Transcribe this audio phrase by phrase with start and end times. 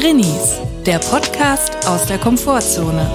[0.00, 3.06] Drinnies, der Podcast aus der Komfortzone.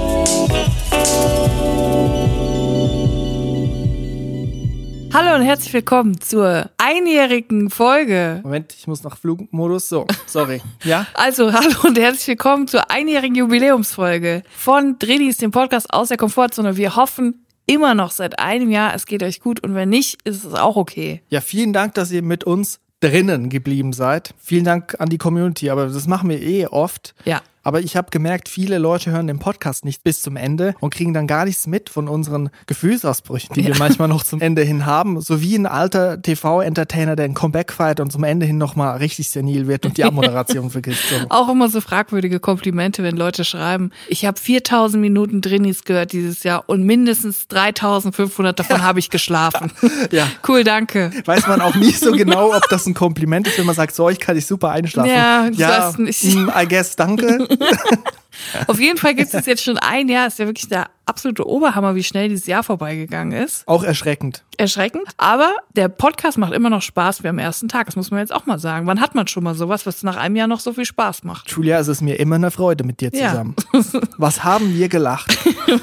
[5.12, 8.42] Hallo und herzlich willkommen zur einjährigen Folge.
[8.44, 9.90] Moment, ich muss nach Flugmodus.
[9.90, 10.62] So, sorry.
[10.84, 11.08] Ja?
[11.16, 16.78] Also, hallo und herzlich willkommen zur einjährigen Jubiläumsfolge von Drinnies, dem Podcast aus der Komfortzone.
[16.78, 20.44] Wir hoffen immer noch seit einem Jahr, es geht euch gut und wenn nicht, ist
[20.44, 21.24] es auch okay.
[21.30, 24.34] Ja, vielen Dank, dass ihr mit uns drinnen geblieben seid.
[24.38, 27.14] Vielen Dank an die Community, aber das machen wir eh oft.
[27.26, 27.42] Ja.
[27.66, 31.14] Aber ich habe gemerkt, viele Leute hören den Podcast nicht bis zum Ende und kriegen
[31.14, 33.68] dann gar nichts mit von unseren Gefühlsausbrüchen, die Ja.
[33.70, 35.20] wir manchmal noch zum Ende hin haben.
[35.20, 39.30] So wie ein alter TV-Entertainer, der ein Comeback feiert und zum Ende hin nochmal richtig
[39.32, 41.10] senil wird und die Abmoderation vergisst.
[41.10, 41.16] So.
[41.30, 46.44] Auch immer so fragwürdige Komplimente, wenn Leute schreiben, ich habe 4000 Minuten Drinnies gehört dieses
[46.44, 49.72] Jahr und mindestens 3500 davon habe ich geschlafen.
[50.12, 50.28] Ja.
[50.48, 51.10] Cool, danke.
[51.26, 54.08] Weiß man auch nie so genau, ob das ein Kompliment ist, wenn man sagt, so,
[54.10, 55.10] ich kann dich super einschlafen.
[55.10, 56.24] Ja, ich weiß nicht.
[56.36, 57.48] mm, I guess, danke.
[58.68, 61.96] Auf jeden Fall gibt es jetzt schon ein Jahr, ist ja wirklich der absolute Oberhammer,
[61.96, 63.66] wie schnell dieses Jahr vorbeigegangen ist.
[63.68, 64.44] Auch erschreckend.
[64.58, 65.04] Erschreckend.
[65.18, 67.86] Aber der Podcast macht immer noch Spaß wie am ersten Tag.
[67.88, 68.88] Das muss man jetzt auch mal sagen.
[68.88, 71.50] Wann hat man schon mal sowas, was nach einem Jahr noch so viel Spaß macht?
[71.52, 73.30] Julia, es ist mir immer eine Freude mit dir Ja.
[73.30, 73.56] zusammen.
[74.18, 75.38] Was haben wir gelacht?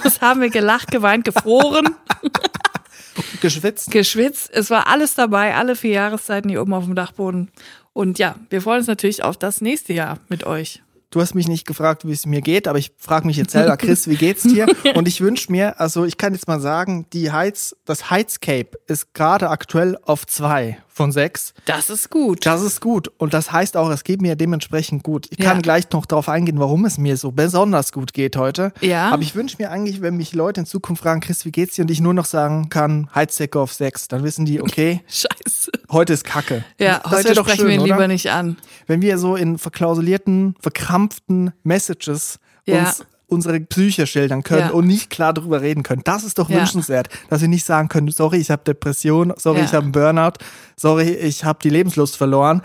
[0.04, 1.94] Was haben wir gelacht, geweint, gefroren,
[3.40, 3.90] Geschwitzt?
[3.90, 4.50] geschwitzt.
[4.52, 7.50] Es war alles dabei, alle vier Jahreszeiten hier oben auf dem Dachboden.
[7.92, 10.82] Und ja, wir freuen uns natürlich auf das nächste Jahr mit euch.
[11.12, 13.76] Du hast mich nicht gefragt, wie es mir geht, aber ich frage mich jetzt selber,
[13.76, 14.66] Chris, wie geht's dir?
[14.94, 19.12] Und ich wünsche mir, also ich kann jetzt mal sagen, die Heiz, das Heizcape ist
[19.12, 21.54] gerade aktuell auf zwei von sechs.
[21.64, 22.44] Das ist gut.
[22.44, 23.10] Das ist gut.
[23.18, 25.26] Und das heißt auch, es geht mir dementsprechend gut.
[25.30, 25.46] Ich Ja.
[25.52, 28.72] kann gleich noch darauf eingehen, warum es mir so besonders gut geht heute.
[28.80, 29.10] Ja.
[29.10, 31.82] Aber ich wünsche mir eigentlich, wenn mich Leute in Zukunft fragen, Chris, wie geht's dir?
[31.82, 35.70] Und ich nur noch sagen kann, Heizdecke auf sechs, dann wissen die, okay, Scheiße.
[35.90, 36.64] heute ist Kacke.
[36.78, 37.94] Ja, Das heute doch sprechen schön, wir ihn oder?
[37.94, 38.58] lieber nicht an.
[38.86, 42.80] wenn wir so in verklausulierten, verkrampften Messages Ja.
[42.80, 44.70] uns unsere Psyche schildern können Ja.
[44.70, 46.02] und nicht klar darüber reden können.
[46.04, 46.58] Das ist doch Ja.
[46.58, 49.64] wünschenswert, dass wir nicht sagen können, sorry, ich habe Depression, sorry, Ja.
[49.64, 50.34] ich habe einen Burnout,
[50.76, 52.62] sorry, ich habe die Lebenslust verloren,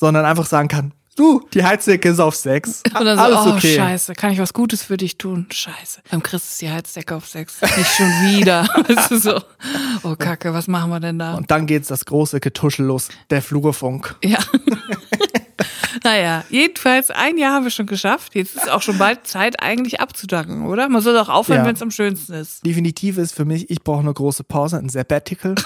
[0.00, 2.82] sondern einfach sagen kann, du, die Heizdecke ist auf sechs.
[2.98, 3.76] Und dann so, Alles oh, okay.
[3.76, 5.46] scheiße, kann ich was Gutes für dich tun?
[5.50, 6.00] Scheiße.
[6.10, 7.60] Beim Chris ist die Heizdecke auf sechs.
[7.62, 8.68] Nicht schon wieder.
[9.10, 9.40] So,
[10.02, 11.34] oh Kacke, was machen wir denn da?
[11.34, 14.14] Und dann geht's das große Getuschel los, der Flurfunk.
[14.22, 14.38] Ja.
[16.06, 18.34] naja, jedenfalls ein Jahr haben wir schon geschafft.
[18.36, 20.88] Jetzt ist auch schon bald Zeit, eigentlich abzudanken, oder?
[20.88, 21.66] Man soll doch aufhören, Ja.
[21.66, 22.64] wenn es am schönsten ist.
[22.64, 25.54] Definitiv ist für mich, ich brauche eine große Pause, ein Sabbatical.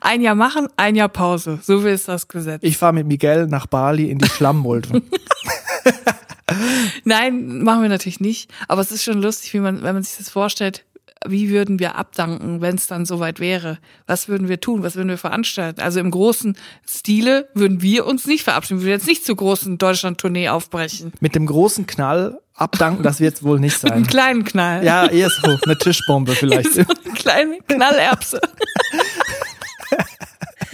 [0.00, 1.58] Ein Jahr machen, ein Jahr Pause.
[1.60, 2.62] So will es das Gesetz.
[2.62, 5.02] Ich fahre mit Miguel nach Bali in die Schlammmulde.
[7.04, 8.50] Nein, machen wir natürlich nicht.
[8.68, 10.84] Aber es ist schon lustig, wie man, wenn man sich das vorstellt,
[11.26, 13.78] wie würden wir abdanken, wenn es dann soweit wäre?
[14.06, 14.82] Was würden wir tun?
[14.82, 15.80] Was würden wir veranstalten?
[15.80, 16.56] Also im großen
[16.88, 18.80] Stile würden wir uns nicht verabschieden.
[18.80, 21.12] Wir würden jetzt nicht zur großen Deutschland-Tournee aufbrechen.
[21.20, 23.92] mit dem großen Knall abdanken, das wird's wohl nicht Mit sein.
[23.92, 24.84] einem kleinen Knall.
[24.84, 26.72] Ja, eher so eine Tischbombe vielleicht.
[26.72, 28.40] So eine kleine Knallerbse.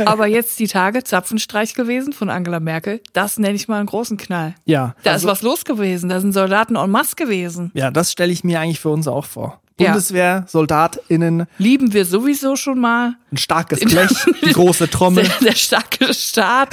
[0.06, 3.02] Aber jetzt die Tage Zapfenstreich gewesen von Angela Merkel.
[3.12, 4.54] Das nenne ich mal einen großen Knall.
[4.64, 6.08] Ja, Da also, ist was los gewesen.
[6.08, 7.70] Da sind Soldaten en masse gewesen.
[7.74, 9.60] ja, das stelle ich mir eigentlich für uns auch vor.
[9.80, 9.90] Ja.
[9.92, 13.16] Bundeswehr, SoldatInnen, Lieben wir sowieso schon mal.
[13.32, 14.10] ein starkes Blech,
[14.44, 15.24] die große Trommel.
[15.24, 16.70] Der, der starke Staat.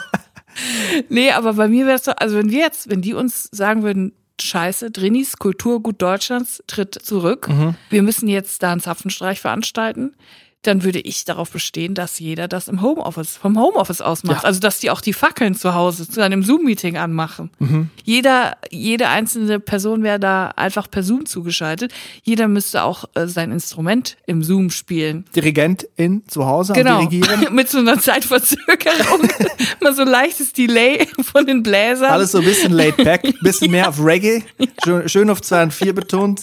[1.08, 3.82] nee, aber bei mir wäre es so, also wenn wir jetzt, wenn die uns sagen
[3.82, 7.48] würden, Scheiße, Drinis, Kulturgut Deutschlands tritt zurück.
[7.48, 7.74] Mhm.
[7.90, 10.14] Wir müssen jetzt da einen Zapfenstreich veranstalten.
[10.62, 14.42] Dann würde ich darauf bestehen, dass jeder das im Homeoffice, vom Homeoffice aus macht.
[14.42, 14.46] Ja.
[14.48, 17.50] Also, dass die auch die Fackeln zu Hause zu einem Zoom-Meeting anmachen.
[17.58, 17.88] Mhm.
[18.04, 21.94] Jeder, jede einzelne Person wäre da einfach per Zoom zugeschaltet.
[22.22, 25.24] Jeder müsste auch äh, sein Instrument im Zoom spielen.
[25.34, 27.06] Dirigentin zu Hause Genau.
[27.06, 27.54] Dirigieren.
[27.54, 29.28] Mit so einer Zeitverzögerung.
[29.80, 32.10] Mal so leichtes Delay von den Bläsern.
[32.10, 34.42] Alles so ein bisschen laid back, bisschen mehr auf Reggae,
[34.84, 36.42] schön, schön auf 2 und 4 betont.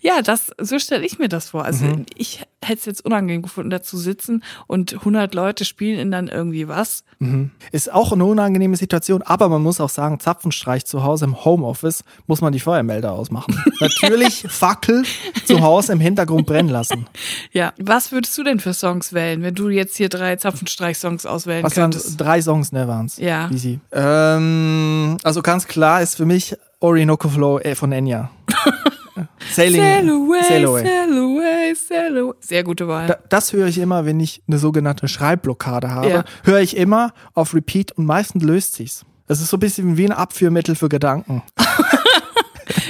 [0.00, 1.64] Ja, das, so stelle ich mir das vor.
[1.66, 2.06] Also Mhm.
[2.16, 6.28] ich hätte es jetzt unangenehm gefunden, da zu sitzen und 100 Leute spielen in dann
[6.28, 7.04] irgendwie was.
[7.72, 12.04] Ist auch eine unangenehme Situation, aber man muss auch sagen, Zapfenstreich zu Hause im Homeoffice
[12.26, 13.60] muss man die Feuermelder ausmachen.
[13.80, 15.04] Natürlich Fackel
[15.44, 17.06] zu Hause im Hintergrund brennen lassen.
[17.52, 21.64] Ja, was würdest du denn für Songs wählen, wenn du jetzt hier drei Zapfenstreich-Songs auswählen
[21.64, 22.20] Was könntest?
[22.20, 23.16] drei Songs, ne, waren's?
[23.18, 23.50] Ja.
[23.50, 23.80] Easy.
[23.92, 28.30] Ähm, also ganz klar ist für mich Orinoco Flow äh, von Enya.
[29.50, 29.80] Sailing.
[29.80, 30.84] Sail away, Sail away.
[30.84, 32.34] sail away, sail away.
[32.40, 33.06] Sehr gute Wahl.
[33.08, 36.08] Da, das höre ich immer, wenn ich eine sogenannte Schreibblockade habe.
[36.08, 36.24] Ja.
[36.44, 39.04] Höre ich immer auf Repeat und meistens löst sich's.
[39.26, 41.42] Es ist so ein bisschen wie ein Abführmittel für Gedanken.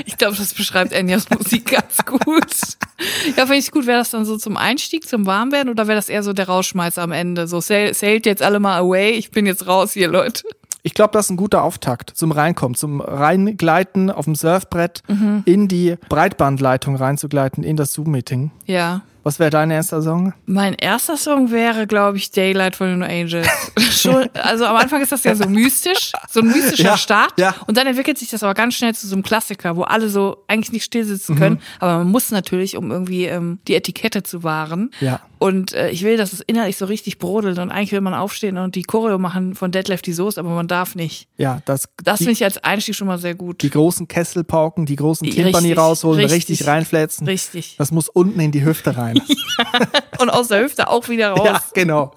[0.07, 2.43] Ich glaube, das beschreibt Enyas Musik ganz gut.
[3.37, 3.87] Ja, finde ich gut.
[3.87, 7.01] Wäre das dann so zum Einstieg, zum Warmwerden oder wäre das eher so der Rausschmeißer
[7.03, 7.47] am Ende?
[7.47, 10.43] So, sail- sailt jetzt alle mal away, ich bin jetzt raus hier, Leute.
[10.83, 15.03] Ich glaube, das ist ein guter Auftakt zum Reinkommen, zum Reingleiten auf dem Surfbrett
[15.45, 18.51] in die Breitbandleitung reinzugleiten, in das Zoom-Meeting.
[18.67, 19.03] Ja.
[19.25, 20.33] Was wäre dein erster Song?
[20.47, 23.47] Mein erster Song wäre, glaube ich, Daylight von den Angels.
[23.91, 27.35] Schon, also am Anfang ist das ja so mystisch, so ein mystischer Ja, Start.
[27.39, 27.55] ja.
[27.67, 30.45] Und dann entwickelt sich das aber ganz schnell zu so einem Klassiker, wo alle so
[30.47, 31.39] eigentlich nicht still sitzen Mhm.
[31.39, 31.61] können.
[31.81, 34.93] Aber man muss natürlich, um irgendwie ähm, die Etikette zu wahren.
[35.01, 35.21] Ja.
[35.39, 38.59] Und äh, ich will, dass es innerlich so richtig brodelt und eigentlich will man aufstehen
[38.59, 41.29] und die Choreo machen von Deadlift die Soße, aber man darf nicht.
[41.37, 43.63] Ja, das, Das finde ich als Einstieg schon mal sehr gut.
[43.63, 46.67] die großen Kesselpauken, die großen Timpani rausholen, richtig, richtig.
[46.67, 47.27] reinflätzen.
[47.27, 47.77] Richtig.
[47.79, 49.21] Das muss unten in die Hüfte rein.
[50.19, 51.45] Und aus der Hüfte auch wieder raus.
[51.47, 52.13] Ja, genau.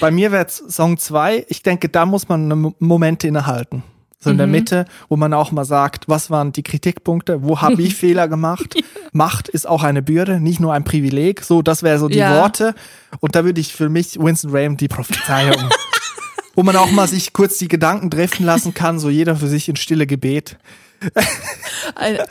[0.00, 1.46] Bei mir wäre Song 2.
[1.48, 3.82] Ich denke, da muss man eine Mo- Momente innehalten.
[4.26, 7.80] So in der Mitte, wo man auch mal sagt, was waren die Kritikpunkte, wo habe
[7.80, 8.74] ich Fehler gemacht?
[9.12, 11.42] Macht ist auch eine Bürde, nicht nur ein Privileg.
[11.44, 12.40] So, das wäre so die Ja.
[12.40, 12.74] Worte.
[13.20, 15.70] Und da würde ich für mich Winston Graham die Prophezeiung.
[16.56, 19.68] wo man auch mal sich kurz die Gedanken driften lassen kann, so jeder für sich
[19.68, 20.56] in stille Gebet.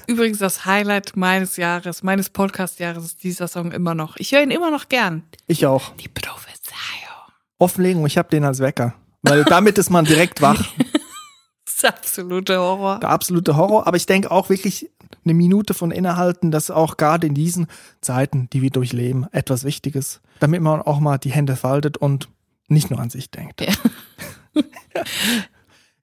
[0.08, 4.18] Übrigens das Highlight meines Jahres, meines Podcast-Jahres ist dieser Song immer noch.
[4.18, 5.24] Ich höre ihn immer noch gern.
[5.48, 5.94] Ich auch.
[5.98, 6.74] Die Prophezeiung.
[7.60, 8.96] Offenlegung, ich habe den als Wecker.
[9.22, 10.66] Weil damit ist man direkt wach.
[11.76, 13.00] Das ist absoluter Horror.
[13.00, 13.86] der absolute Horror.
[13.86, 14.90] Aber ich denke auch wirklich
[15.26, 17.68] eine Minute von innehalten, das ist auch gerade in diesen
[18.00, 22.30] Zeiten, die wir durchleben, etwas Wichtiges, damit man auch mal die Hände faltet und
[22.68, 23.62] nicht nur an sich denkt.
[23.62, 23.74] Ja.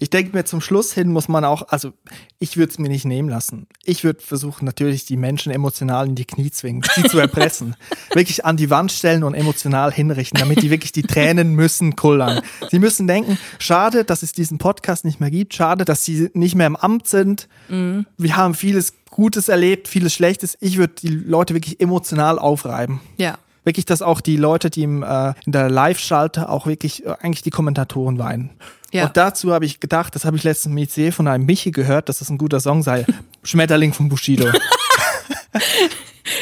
[0.02, 1.92] Ich denke mir zum Schluss hin muss man auch, also
[2.40, 3.68] ich würde es mir nicht nehmen lassen.
[3.84, 7.76] Ich würde versuchen natürlich die Menschen emotional in die Knie zwingen, sie zu erpressen,
[8.12, 12.40] wirklich an die Wand stellen und emotional hinrichten, damit die wirklich die Tränen müssen kullern.
[12.72, 16.56] Sie müssen denken, schade, dass es diesen Podcast nicht mehr gibt, schade, dass sie nicht
[16.56, 17.46] mehr im Amt sind.
[17.68, 20.58] Wir haben vieles Gutes erlebt, vieles Schlechtes.
[20.58, 23.00] Ich würde die Leute wirklich emotional aufreiben.
[23.18, 23.38] Ja.
[23.64, 27.42] Wirklich, dass auch die Leute, die im, äh, in der Live-Schalte auch wirklich äh, eigentlich
[27.42, 28.50] die Kommentatoren weinen.
[28.92, 29.06] Ja.
[29.06, 32.08] Und dazu habe ich gedacht, das habe ich letztens mit IC von einem Michi gehört,
[32.08, 33.06] dass das ein guter Song sei.
[33.42, 34.46] Schmetterling von Bushido.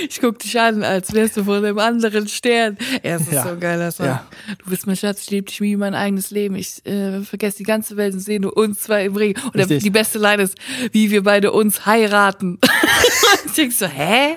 [0.08, 2.76] Ich guck dich an, als wärst du von einem anderen Stern.
[3.02, 3.42] Ja, es ist Ja.
[3.44, 4.06] so ein geiler Song.
[4.06, 4.26] Ja.
[4.62, 6.54] Du bist mein Schatz, ich liebe dich wie mein eigenes Leben.
[6.56, 9.36] Ich äh, vergesse die ganze Welt und sehe nur uns zwei im Ring.
[9.44, 9.82] Und Richtig.
[9.82, 10.56] die beste Line ist,
[10.92, 12.58] wie wir beide uns heiraten.
[13.46, 14.36] ich denk so, hä?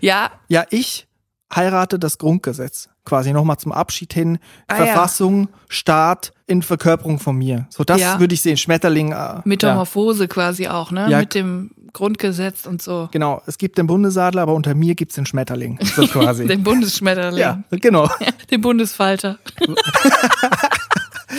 [0.00, 1.06] ja, ja, ich
[1.54, 2.88] heirate das Grundgesetz.
[3.04, 4.38] Quasi nochmal zum Abschied hin.
[4.68, 4.84] Ah, ja.
[4.86, 7.66] Verfassung, Staat in Verkörperung von mir.
[7.70, 8.20] So, das Ja.
[8.20, 8.56] würde ich sehen.
[8.56, 9.08] Schmetterling.
[9.08, 9.42] Äh, ja.
[9.44, 11.08] Metamorphose quasi auch, ne?
[11.10, 11.18] Ja.
[11.18, 13.08] Mit dem Grundgesetz und so.
[13.12, 15.78] Genau, es gibt den Bundesadler, aber unter mir gibt's den Schmetterling.
[15.82, 16.46] So quasi.
[16.46, 17.38] Den Bundesschmetterling.
[17.40, 18.08] ja, genau.
[18.50, 19.38] Den Bundesfalter.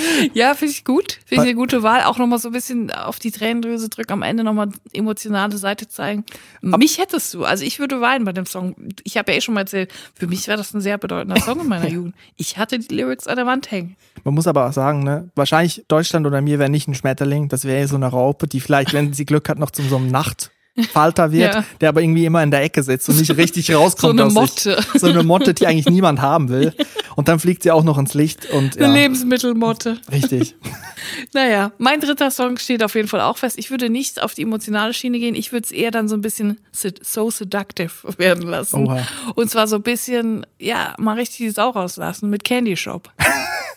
[0.33, 1.19] ja, finde ich gut.
[1.25, 2.03] Finde ich eine gute Wahl.
[2.03, 6.25] Auch nochmal so ein bisschen auf die Tränendrüse drücken, am Ende nochmal emotionale Seite zeigen.
[6.61, 7.43] mich hättest du.
[7.43, 8.75] Also ich würde weinen bei dem Song.
[9.03, 11.61] Ich habe ja eh schon mal erzählt, für mich war das ein sehr bedeutender Song
[11.61, 12.15] in meiner Jugend.
[12.37, 13.95] Ich hatte die Lyrics an der Wand hängen.
[14.23, 17.65] Man muss aber auch sagen, ne, wahrscheinlich Deutschland oder mir wäre nicht ein Schmetterling, das
[17.65, 20.11] wäre so eine Raupe, die vielleicht, wenn sie Glück hat, noch zu so einem
[20.75, 21.63] Nachtfalter wird, Ja.
[21.81, 24.17] der aber irgendwie immer in der Ecke sitzt und nicht richtig rauskommt.
[24.17, 24.81] So eine aus Motte.
[24.91, 25.01] Sich.
[25.01, 26.73] So eine Motte, die eigentlich niemand haben will.
[27.15, 29.99] Und dann fliegt sie auch noch ins Licht und Eine ja, Lebensmittelmotte.
[30.11, 30.55] richtig.
[31.33, 33.59] Naja, mein dritter Song steht auf jeden Fall auch fest.
[33.59, 35.35] Ich würde nicht auf die emotionale Schiene gehen.
[35.35, 38.87] Ich würde es eher dann so ein bisschen so seductive werden lassen.
[38.87, 39.05] Oha.
[39.35, 43.11] Und zwar so ein bisschen, ja, mal richtig die Sau rauslassen mit Candy Shop.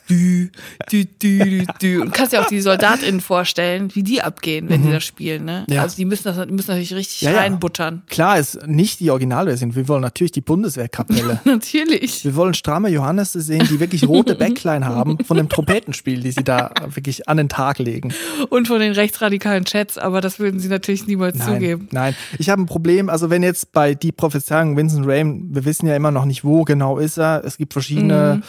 [0.09, 0.51] Dü,
[0.91, 1.99] dü, dü, dü, dü.
[2.03, 5.65] Und kannst dir auch die SoldatInnen vorstellen, wie die abgehen, wenn die das spielen, ne?
[5.67, 5.75] Mhm.
[5.75, 5.83] Ja.
[5.83, 7.39] Also die müssen das die müssen natürlich richtig Ja, ja.
[7.39, 8.03] reinbuttern.
[8.09, 9.75] Klar ist nicht die Originalversion.
[9.75, 11.41] Wir wollen natürlich die Bundeswehrkapelle.
[11.45, 12.25] Natürlich.
[12.25, 16.45] Wir wollen stramme Johannese sehen, die wirklich rote Backline haben von dem Trompetenspiel, die sie
[16.45, 18.13] da wirklich an den Tag legen.
[18.49, 21.89] Und von den rechtsradikalen Chats, aber das würden sie natürlich niemals Nein, zugeben.
[21.91, 22.15] nein.
[22.39, 25.97] Ich habe ein Problem, also wenn jetzt bei die Prophezeiung Vincent Rain, wir wissen ja
[25.97, 27.43] immer noch nicht, wo genau ist er.
[27.45, 28.43] Es gibt verschiedene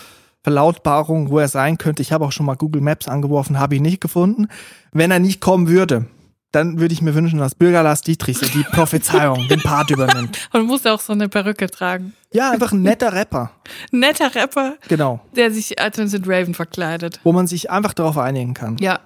[0.43, 2.01] Verlautbarungen, wo er sein könnte.
[2.01, 4.47] Ich habe auch schon mal Google Maps angeworfen, habe ihn nicht gefunden.
[4.91, 6.05] Wenn er nicht kommen würde,
[6.51, 10.49] dann würde ich mir wünschen, dass Bürger Lars Dietrich die Prophezeiung, den Part übernimmt.
[10.53, 12.13] Und muss auch so eine Perücke tragen.
[12.37, 13.51] Ja, einfach ein netter Rapper.
[13.91, 15.19] Netter Rapper, Genau.
[15.35, 17.19] der sich als Vincent Raven verkleidet.
[17.23, 18.77] Wo man sich einfach darauf einigen kann.
[18.79, 18.99] Ja,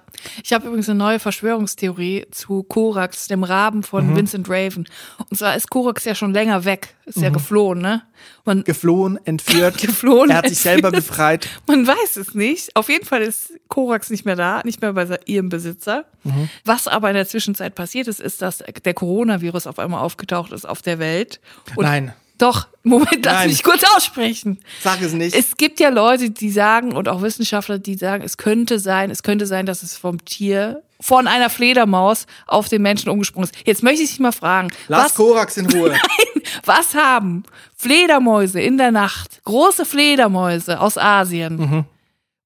[0.44, 4.16] ich habe übrigens eine neue Verschwörungstheorie zu Korax, dem Raben von Mhm.
[4.16, 4.86] Vincent Raven.
[5.30, 8.02] Und zwar ist Korax ja schon länger weg, ist ja geflohen, ne?
[8.44, 9.78] Man, Geflohen, entführt.
[9.80, 11.48] Geflohen, Er hat sich selber befreit.
[11.66, 12.76] man weiß es nicht.
[12.76, 16.04] Auf jeden Fall ist Korax nicht mehr da, nicht mehr bei ihrem Besitzer.
[16.22, 16.48] Mhm.
[16.64, 20.68] Was aber in der Zwischenzeit passiert ist, ist, dass der Coronavirus auf einmal aufgetaucht ist
[20.68, 21.40] auf der Welt.
[21.74, 22.12] Und Nein.
[22.42, 23.48] Doch, Moment, lass Nein.
[23.50, 24.58] mich kurz aussprechen.
[24.82, 25.32] Sag es nicht.
[25.36, 29.22] Es gibt ja Leute, die sagen, und auch Wissenschaftler, die sagen, es könnte sein, es
[29.22, 33.54] könnte sein, dass es vom Tier, von einer Fledermaus auf den Menschen umgesprungen ist.
[33.66, 35.96] Jetzt möchte ich dich mal fragen, Lass was, Korax in Ruhe.
[36.64, 37.44] was haben
[37.76, 41.84] Fledermäuse in der Nacht, große Fledermäuse aus Asien, Mhm.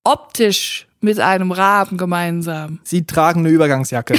[0.05, 2.81] optisch mit einem Raben gemeinsam.
[2.85, 4.19] Sie tragen eine Übergangsjacke.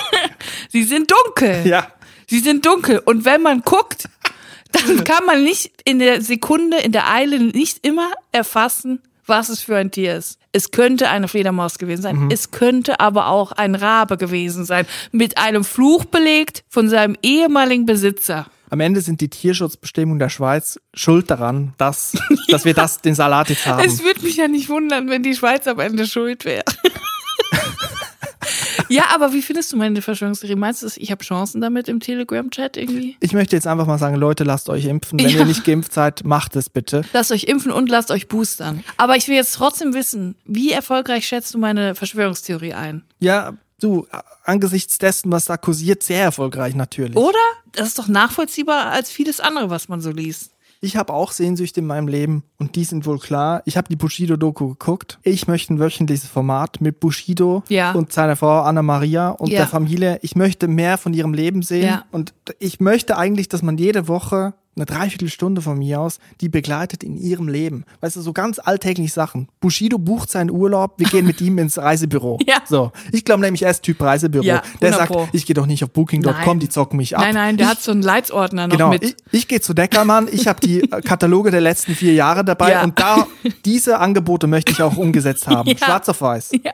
[0.70, 1.66] Sie sind dunkel.
[1.66, 1.86] ja.
[2.28, 2.98] Sie sind dunkel.
[3.04, 4.08] Und wenn man guckt,
[4.72, 9.60] dann kann man nicht in der Sekunde, in der Eile nicht immer erfassen, was es
[9.62, 10.38] für ein Tier ist.
[10.52, 12.28] Es könnte eine Fledermaus gewesen sein.
[12.30, 14.86] Es könnte aber auch ein Rabe gewesen sein.
[15.10, 18.46] Mit einem Fluch belegt von seinem ehemaligen Besitzer.
[18.68, 22.12] Am Ende sind die Tierschutzbestimmungen der Schweiz schuld daran, dass,
[22.48, 23.84] dass wir das, den Salat jetzt haben.
[23.84, 26.64] Es würde mich ja nicht wundern, wenn die Schweiz am Ende schuld wäre.
[28.88, 30.56] ja, aber wie findest du meine Verschwörungstheorie?
[30.56, 33.16] Meinst du, ich habe Chancen damit im Telegram-Chat irgendwie?
[33.20, 35.18] Ich möchte jetzt einfach mal sagen, Leute, lasst euch impfen.
[35.18, 35.38] Wenn Ja.
[35.40, 37.02] ihr nicht geimpft seid, macht es bitte.
[37.12, 38.82] Lasst euch impfen und lasst euch boostern.
[38.96, 43.02] Aber ich will jetzt trotzdem wissen, wie erfolgreich schätzt du meine Verschwörungstheorie ein?
[43.20, 44.06] Ja, du,
[44.44, 47.16] angesichts dessen, was da kursiert, sehr erfolgreich natürlich.
[47.16, 47.38] Oder?
[47.72, 50.50] Das ist doch nachvollziehbar als vieles andere, was man so liest.
[50.84, 53.62] Ich habe auch Sehnsüchte in meinem Leben und die sind wohl klar.
[53.66, 55.20] Ich habe die Bushido-Doku geguckt.
[55.22, 57.92] Ich möchte ein wöchentliches Format mit Bushido Ja.
[57.92, 59.58] und seiner Frau Anna Maria und Ja.
[59.58, 60.18] der Familie.
[60.22, 62.04] Ich möchte mehr von ihrem Leben sehen Ja.
[62.10, 67.02] und ich möchte eigentlich, dass man jede Woche eine Dreiviertelstunde von mir aus, die begleitet
[67.04, 67.84] in ihrem Leben.
[68.00, 69.48] Weißt du, so ganz alltägliche Sachen.
[69.60, 72.38] Bushido bucht seinen Urlaub, wir gehen mit ihm ins Reisebüro.
[72.46, 72.56] Ja.
[72.68, 72.90] So.
[73.12, 74.44] Ich glaube nämlich, er ist Typ Reisebüro.
[74.44, 77.22] Ja, der 100 sagt, ich gehe doch nicht auf Booking.com, die zocken mich ab.
[77.22, 79.02] Nein, nein, der ich, hat so einen Leitsordner noch Genau, mit.
[79.04, 82.72] ich, ich gehe zu Deckermann, ich habe die äh, Kataloge der letzten vier Jahre dabei
[82.72, 82.82] Ja.
[82.84, 83.26] und da
[83.64, 85.68] diese Angebote möchte ich auch umgesetzt haben.
[85.68, 85.76] Ja.
[85.78, 86.52] Schwarz auf weiß.
[86.64, 86.72] Ja,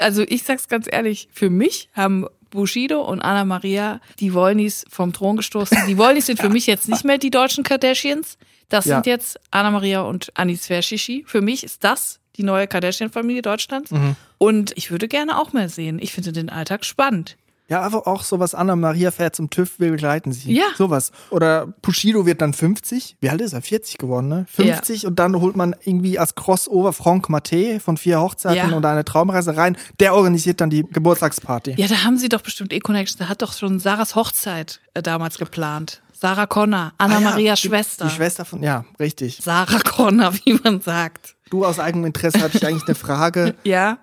[0.00, 5.12] also ich sag's ganz ehrlich, für mich haben Bushido und Anna Maria die Wollnis vom
[5.12, 5.78] Thron gestoßen.
[5.86, 8.38] Die Wollnis sind für mich jetzt nicht mehr die deutschen Kardashians.
[8.68, 8.96] Das Ja.
[8.96, 11.24] sind jetzt Anna Maria und Anis Verschishi.
[11.26, 13.90] Für mich ist das die neue Kardashian-Familie Deutschlands.
[13.90, 14.14] Mhm.
[14.38, 15.98] Und ich würde gerne auch mehr sehen.
[16.00, 17.36] Ich finde den Alltag spannend.
[17.68, 20.54] Ja, einfach auch sowas, Anna Maria fährt zum TÜV, wir begleiten sie.
[20.54, 20.64] Ja.
[20.76, 21.12] Sowas.
[21.30, 23.16] Oder Bushido wird dann 50.
[23.20, 23.60] Wie alt ist er?
[23.60, 24.46] 40 geworden, ne?
[24.50, 28.76] 50 und dann holt man irgendwie als Crossover Franck Maté von vier Hochzeiten Ja.
[28.76, 29.76] und eine Traumreise rein.
[30.00, 31.74] Der organisiert dann die Geburtstagsparty.
[31.76, 33.18] Ja, da haben sie doch bestimmt E-Connection.
[33.18, 36.00] Da hat doch schon Sarahs Hochzeit äh, damals geplant.
[36.12, 38.06] Sarah Connor, Anna Ah ja, Marias die- Schwester.
[38.06, 39.38] Die Schwester von, ja, richtig.
[39.42, 41.36] Sarah Connor, wie man sagt.
[41.50, 43.54] Du aus eigenem Interesse hatte ich eigentlich eine Frage.
[43.64, 43.98] Ja,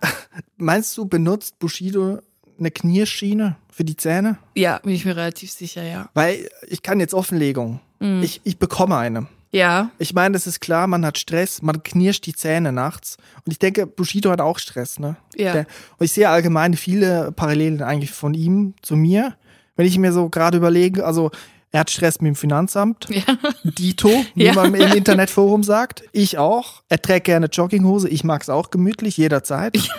[0.58, 2.20] Meinst du, benutzt Bushido
[2.60, 4.38] eine Knierschiene für die Zähne?
[4.56, 6.10] ja, bin ich mir relativ sicher, ja.
[6.14, 7.80] Weil ich kann jetzt Offenlegung.
[8.00, 8.22] Mhm.
[8.24, 9.28] Ich, ich bekomme eine.
[9.52, 13.16] Ja, Ich meine, das ist klar, man hat Stress, man knirscht die Zähne nachts.
[13.46, 15.16] Und ich denke, Bushido hat auch Stress, ne?
[15.38, 15.54] Ja.
[15.54, 15.66] Der,
[15.98, 19.36] und ich sehe allgemein viele Parallelen eigentlich von ihm zu mir.
[19.78, 21.32] Wenn ich mir so gerade überlege, also
[21.72, 23.08] er hat Stress mit dem Finanzamt.
[23.10, 23.22] Ja.
[23.64, 24.54] Dito, wie Ja.
[24.54, 26.04] man im Internetforum sagt.
[26.12, 26.84] Ich auch.
[26.90, 28.10] Er trägt gerne Jogginghose.
[28.10, 29.78] Ich mag's auch gemütlich, jederzeit.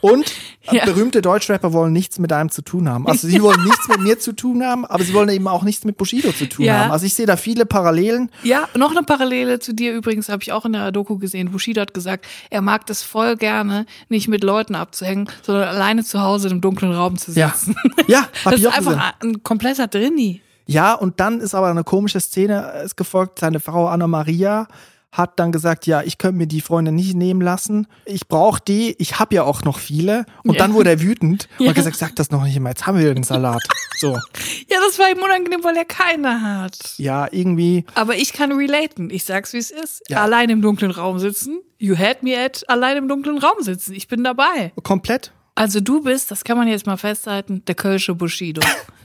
[0.00, 0.32] Und
[0.70, 0.84] Ja.
[0.84, 3.06] berühmte Deutschrapper wollen nichts mit einem zu tun haben.
[3.08, 5.84] Also sie wollen nichts mit mir zu tun haben, aber sie wollen eben auch nichts
[5.86, 6.80] mit Bushido zu tun Ja.
[6.80, 6.90] haben.
[6.92, 8.30] Also ich sehe da viele Parallelen.
[8.42, 11.50] Ja, noch eine Parallele zu dir übrigens habe ich auch in der Doku gesehen.
[11.50, 16.20] Bushido hat gesagt, er mag das voll gerne, nicht mit Leuten abzuhängen, sondern alleine zu
[16.20, 17.74] Hause im dunklen Raum zu Ja, sitzen.
[18.06, 18.92] ja hab Das ich ist auch gesehen.
[18.94, 20.42] einfach ein kompletter Drinni.
[20.66, 23.38] Ja, und dann ist aber eine komische Szene ist gefolgt.
[23.38, 24.68] Seine Frau Anna Maria
[25.10, 27.86] hat dann gesagt, ja, ich könnte mir die Freunde nicht nehmen lassen.
[28.04, 30.26] Ich brauche die, ich habe ja auch noch viele.
[30.44, 30.58] Und Ja.
[30.58, 31.70] dann wurde er wütend und Ja.
[31.70, 33.62] hat gesagt, sag das noch nicht immer, jetzt haben wir den Salat.
[33.98, 34.12] So,
[34.70, 36.76] Ja, das war ihm unangenehm, weil er keine hat.
[36.98, 39.08] ja, irgendwie, Aber ich kann relaten.
[39.10, 40.02] Ich sag's, wie es ist.
[40.08, 40.22] Ja.
[40.22, 41.60] Allein im dunklen Raum sitzen.
[41.78, 43.94] You had me at allein im dunklen Raum sitzen.
[43.94, 44.72] Ich bin dabei.
[44.82, 45.32] komplett.
[45.54, 48.60] Also du bist, das kann man jetzt mal festhalten, der Kölsche Bushido.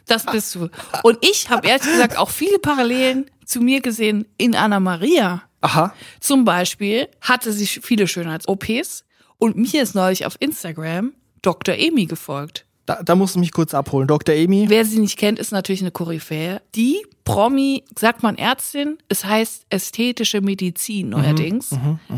[0.05, 0.67] Das bist du.
[1.01, 5.43] Und ich habe ehrlich gesagt auch viele Parallelen zu mir gesehen in Anna Maria.
[5.61, 5.93] Aha.
[6.19, 9.05] Zum Beispiel hatte sie viele Schönheits-OPs
[9.37, 11.75] und mir ist neulich auf Instagram Dr.
[11.75, 12.65] Emi gefolgt.
[12.85, 14.07] Da, da musst du mich kurz abholen.
[14.07, 14.35] Dr.
[14.35, 14.65] Amy.
[14.67, 16.61] Wer sie nicht kennt, ist natürlich eine Koryphäe.
[16.75, 21.69] Die Promi, sagt man Ärztin, es heißt ästhetische Medizin neuerdings.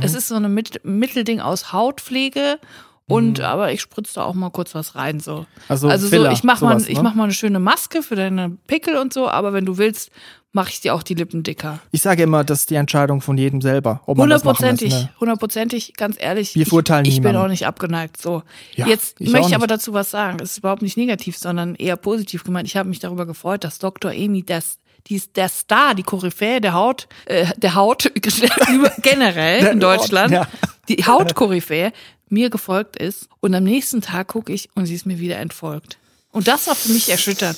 [0.02, 2.60] es ist so eine Mit Mittelding aus Hautpflege
[3.08, 5.46] und aber ich spritze da auch mal kurz was rein so.
[5.68, 7.04] Also also so, Filler, ich mach mal sowas, ich ne?
[7.04, 10.10] mach mal eine schöne Maske für deine Pickel und so, aber wenn du willst,
[10.56, 11.80] mache ich dir auch die Lippen dicker.
[11.92, 14.02] Ich sage immer, das ist die Entscheidung von jedem selber.
[14.08, 15.10] Hundertprozentig, Ne?
[15.20, 16.56] hundertprozentig, ganz ehrlich.
[16.56, 17.42] Wir ich, verurteilen ich bin niemanden.
[17.42, 18.20] auch nicht abgeneigt.
[18.22, 18.42] So,
[18.74, 20.40] Ja, jetzt ich möchte ich aber dazu was sagen.
[20.42, 22.68] Es ist überhaupt nicht negativ, sondern eher positiv gemeint.
[22.70, 24.12] Ich habe mich darüber gefreut, dass Dr.
[24.12, 28.12] Amy das die ist der Star, die Koryphäe der Haut, äh, der Haut
[29.04, 30.48] generell in Deutschland,
[30.88, 31.92] die Hautkoryphäe
[32.30, 36.00] mir gefolgt ist und am nächsten Tag gucke ich und sie ist mir wieder entfolgt.
[36.32, 37.56] Und das war für mich erschütternd,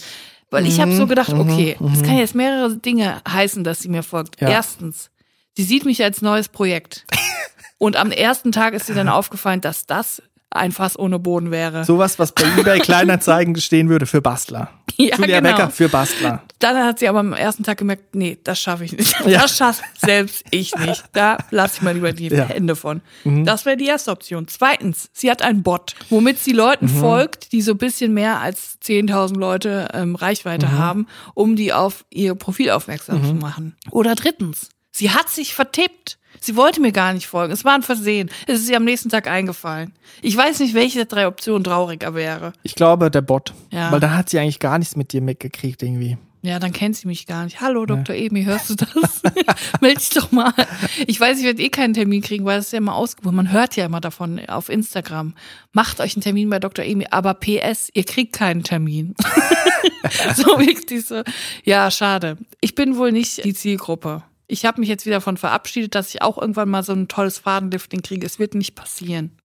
[0.50, 3.90] weil ich habe Mhm, so gedacht, okay, das kann jetzt mehrere Dinge heißen, dass sie
[3.90, 4.40] mir folgt.
[4.42, 4.50] Ja.
[4.50, 5.12] Erstens,
[5.56, 7.06] sie sieht mich als neues Projekt.
[7.78, 11.84] Und am ersten Tag ist ihr dann aufgefallen, dass das ein Fass ohne Boden wäre.
[11.84, 14.70] Sowas, was bei eBay Kleinanzeigen stehen würde für Bastler.
[15.00, 15.52] Ja, Julia genau.
[15.56, 16.42] Becker für Bastler.
[16.58, 19.14] Dann hat sie aber am ersten Tag gemerkt, nee, das schaffe ich nicht.
[19.28, 19.42] Ja.
[19.44, 21.04] Das schafft selbst ich nicht.
[21.14, 22.46] Da lasse ich mal lieber die Ja.
[22.46, 22.50] Mhm.
[22.50, 23.02] Hände von.
[23.24, 24.48] Das wäre die erste Option.
[24.48, 27.00] Zweitens, sie hat einen Bot, womit sie Leuten Mhm.
[27.00, 30.78] folgt, die so ein bisschen mehr als 10.000 Leute ähm, Reichweite Mhm.
[30.80, 33.76] haben, um die auf ihr Profil aufmerksam zu machen.
[33.92, 36.17] Oder drittens, sie hat sich vertippt.
[36.48, 37.52] Sie wollte mir gar nicht folgen.
[37.52, 38.30] Es war ein Versehen.
[38.48, 39.92] Es ist ihr am nächsten Tag eingefallen.
[40.22, 42.54] Ich weiß nicht, welche der drei Optionen trauriger wäre.
[42.64, 43.54] Ich glaube, der Bot.
[43.70, 43.92] Ja.
[43.92, 46.18] Weil dann hat sie eigentlich gar nichts mit dir mitgekriegt irgendwie.
[46.44, 47.60] Ja, dann kennt sie mich gar nicht.
[47.60, 48.16] Hallo, Dr.
[48.16, 49.22] Emi, hörst du das?
[49.82, 50.54] Meld dich doch mal.
[51.06, 53.36] Ich weiß, ich werde eh keinen Termin kriegen, weil es ist ja immer ausgebucht.
[53.36, 55.34] Man hört ja immer davon auf Instagram.
[55.74, 56.86] Macht euch einen Termin bei Dr.
[56.86, 59.16] Emi, aber PS, ihr kriegt keinen Termin.
[60.38, 61.24] so wirklich so.
[61.66, 62.38] Ja, schade.
[62.62, 64.24] Ich bin wohl nicht die Zielgruppe.
[64.48, 67.38] Ich habe mich jetzt wieder von verabschiedet, dass ich auch irgendwann mal so ein tolles
[67.40, 68.26] Fadenlifting kriege.
[68.26, 69.38] Es wird nicht passieren.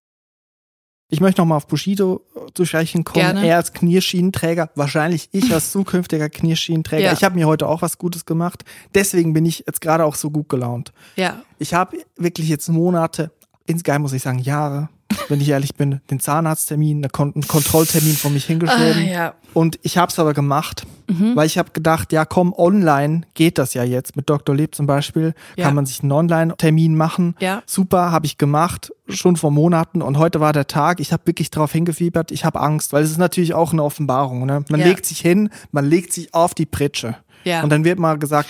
[1.12, 3.20] Ich möchte nochmal auf Bushido zu sprechen kommen.
[3.20, 3.46] Gerne.
[3.46, 7.02] Er als Knierschienenträger, wahrscheinlich ich als zukünftiger Knierschienenträger.
[7.02, 7.12] Ja.
[7.12, 8.64] Ich habe mir heute auch was Gutes gemacht.
[8.94, 10.92] Deswegen bin ich jetzt gerade auch so gut gelaunt.
[11.16, 11.42] Ja.
[11.58, 13.30] Ich habe wirklich jetzt Monate,
[13.66, 14.88] insgeheim muss ich sagen Jahre,
[15.28, 19.08] wenn ich ehrlich bin, den Zahnarzttermin, einen, Kon einen Kontrolltermin von mich Ah, hingeschoben.
[19.08, 19.34] ja.
[19.54, 21.36] Und ich habe es aber gemacht, Mhm.
[21.36, 24.16] weil ich habe gedacht, ja komm, online geht das ja jetzt.
[24.16, 24.54] Mit Dr.
[24.54, 25.66] Leb zum Beispiel Ja.
[25.66, 27.34] kann man sich einen Online-Termin machen.
[27.40, 27.62] Ja.
[27.66, 30.00] Super, habe ich gemacht, schon vor Monaten.
[30.00, 31.00] Und heute war der Tag.
[31.00, 32.30] Ich habe wirklich drauf hingefiebert.
[32.30, 34.46] Ich habe Angst, weil es ist natürlich auch eine Offenbarung.
[34.46, 34.64] Ne?
[34.70, 34.86] Man Ja.
[34.86, 37.16] legt sich hin, man legt sich auf die Pritsche.
[37.44, 37.62] Ja.
[37.62, 38.48] Und dann wird mal gesagt,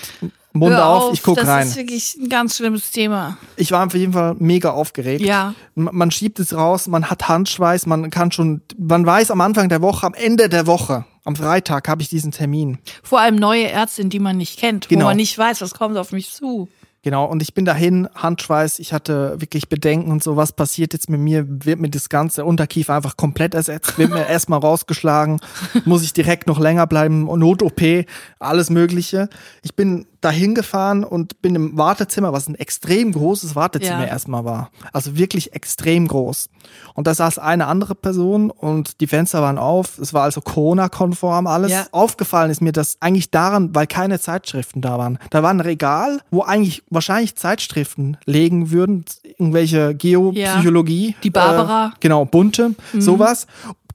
[0.55, 1.67] Mund Hör auf, ich guck das rein.
[1.67, 3.39] ist wirklich ein ganz schlimmes Thema.
[3.57, 5.23] Ich war auf jeden Fall mega aufgeregt.
[5.25, 5.55] Ja.
[5.75, 9.81] Man schiebt es raus, man hat Handschweiß, man kann schon, man weiß am Anfang der
[9.81, 12.79] Woche, am Ende der Woche, am Freitag habe ich diesen Termin.
[13.03, 15.05] Vor allem neue Ärztin, die man nicht kennt, Genau.
[15.05, 16.69] wo man nicht weiß, was kommt auf mich zu.
[17.05, 21.11] Genau, und ich bin dahin, Handschweiß, ich hatte wirklich Bedenken und so, was passiert jetzt
[21.11, 25.41] mit mir, wird mir das ganze Unterkiefer einfach komplett ersetzt, wird mir erstmal rausgeschlagen,
[25.85, 28.05] muss ich direkt noch länger bleiben, Not-OP,
[28.39, 29.29] alles mögliche.
[29.63, 34.07] Ich bin dahin gefahren und bin im Wartezimmer, was ein extrem großes Wartezimmer Ja.
[34.07, 34.71] erstmal war.
[34.93, 36.49] Also wirklich extrem groß.
[36.95, 41.47] Und da saß eine andere Person und die Fenster waren auf, es war also Corona-konform
[41.47, 41.73] alles.
[41.73, 41.87] Ja.
[41.93, 45.19] Aufgefallen ist mir das eigentlich daran, weil keine Zeitschriften da waren.
[45.31, 51.17] Da war ein Regal, wo eigentlich wahrscheinlich Zeitschriften legen würden, irgendwelche Geopsychologie.
[51.23, 51.89] Die Barbara.
[51.89, 53.47] Äh, genau, bunte, sowas.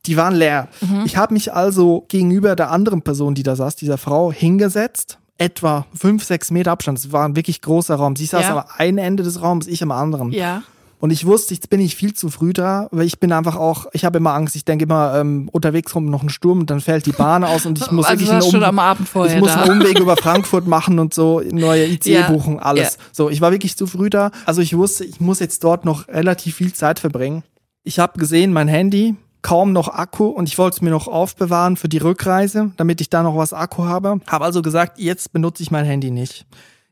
[0.06, 0.70] Die waren leer.
[1.06, 5.18] Ich habe mich also gegenüber der anderen Person, die da saß, dieser Frau, hingesetzt.
[5.38, 6.98] Etwa fünf, sechs Meter Abstand.
[6.98, 8.16] Es war ein wirklich großer Raum.
[8.16, 8.58] Sie saß Ja.
[8.60, 10.32] am einen Ende des Raums, ich am anderen.
[10.32, 10.64] Ja.
[11.00, 13.86] Und ich wusste, jetzt bin ich viel zu früh da, weil ich bin einfach auch,
[13.94, 16.82] ich habe immer Angst, ich denke immer, ähm, unterwegs kommt noch ein Sturm und dann
[16.82, 19.40] fällt die Bahn aus und ich muss Also wirklich einen, schon am Abend vorher ich
[19.40, 22.96] muss einen Umweg über Frankfurt machen und so, neue ICE Ja, buchen, alles.
[22.98, 23.04] ja.
[23.12, 24.32] So, ich war wirklich zu früh da.
[24.48, 27.44] Also ich wusste, ich muss jetzt dort noch relativ viel Zeit verbringen.
[27.84, 31.78] Ich habe gesehen, mein Handy, kaum noch Akku und ich wollte es mir noch aufbewahren
[31.78, 34.20] für die Rückreise, damit ich da noch was Akku habe.
[34.28, 36.46] Habe also gesagt, jetzt benutze ich mein Handy nicht.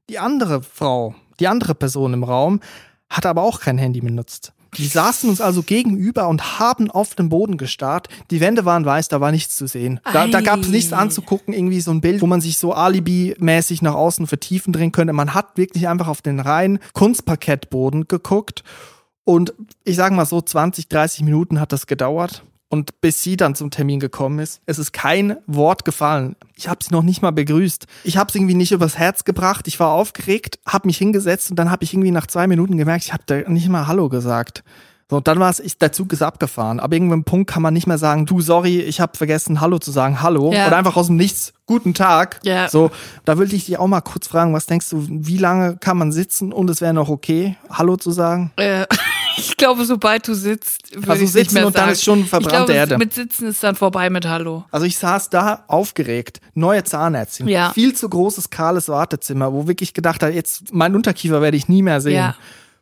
[0.10, 2.60] Die andere Frau, die andere Person im Raum,
[3.10, 4.53] hat aber auch kein Handy benutzt.
[4.77, 8.10] Die saßen uns also gegenüber und haben auf den Boden gestarrt.
[8.29, 9.99] Die Wände waren weiß, da war nichts zu sehen.
[10.12, 13.81] Da, da gab es nichts anzugucken, irgendwie so ein Bild, wo man sich so alibi-mäßig
[13.81, 15.13] nach außen vertiefen drin könnte.
[15.13, 18.63] Man hat wirklich einfach auf den reinen Kunstparkettboden geguckt.
[19.25, 22.43] Und ich sage mal so, 20, 30 Minuten hat das gedauert.
[22.67, 26.35] Und bis sie dann zum Termin gekommen ist, es ist kein Wort gefallen.
[26.55, 27.85] Ich habe sie noch nicht mal begrüßt.
[28.03, 29.67] Ich habe es irgendwie nicht übers Herz gebracht.
[29.67, 33.05] Ich war aufgeregt, habe mich hingesetzt und dann habe ich irgendwie nach zwei Minuten gemerkt,
[33.05, 34.63] ich habe da nicht mal Hallo gesagt.
[35.09, 36.79] So, und dann war es, ich- der Zug ist abgefahren.
[36.79, 39.91] Aber irgendwann Punkt kann man nicht mehr sagen, du, sorry, ich habe vergessen, Hallo zu
[39.91, 40.51] sagen, Hallo.
[40.51, 40.65] Ja.
[40.65, 42.39] Oder einfach aus dem Nichts, guten Tag.
[42.43, 42.67] Ja.
[42.67, 42.89] So,
[43.23, 46.11] da würde ich dich auch mal kurz fragen, was denkst du, wie lange kann man
[46.11, 48.51] sitzen und es wäre noch okay, Hallo zu sagen?
[48.57, 48.88] Äh,
[49.37, 51.91] ich glaube, sobald du sitzt, würde Also ich nicht sitzen mehr und dann sagen.
[51.93, 52.97] ist schon verbrannte ich glaube, Erde.
[52.97, 54.65] Mit Sitzen ist dann vorbei mit Hallo.
[54.71, 57.71] Also ich saß da aufgeregt, neue Zahnärztin, Ja.
[57.73, 61.81] viel zu großes kahles Wartezimmer, wo wirklich gedacht hat, jetzt mein Unterkiefer werde ich nie
[61.81, 62.15] mehr sehen.
[62.15, 62.35] Ja.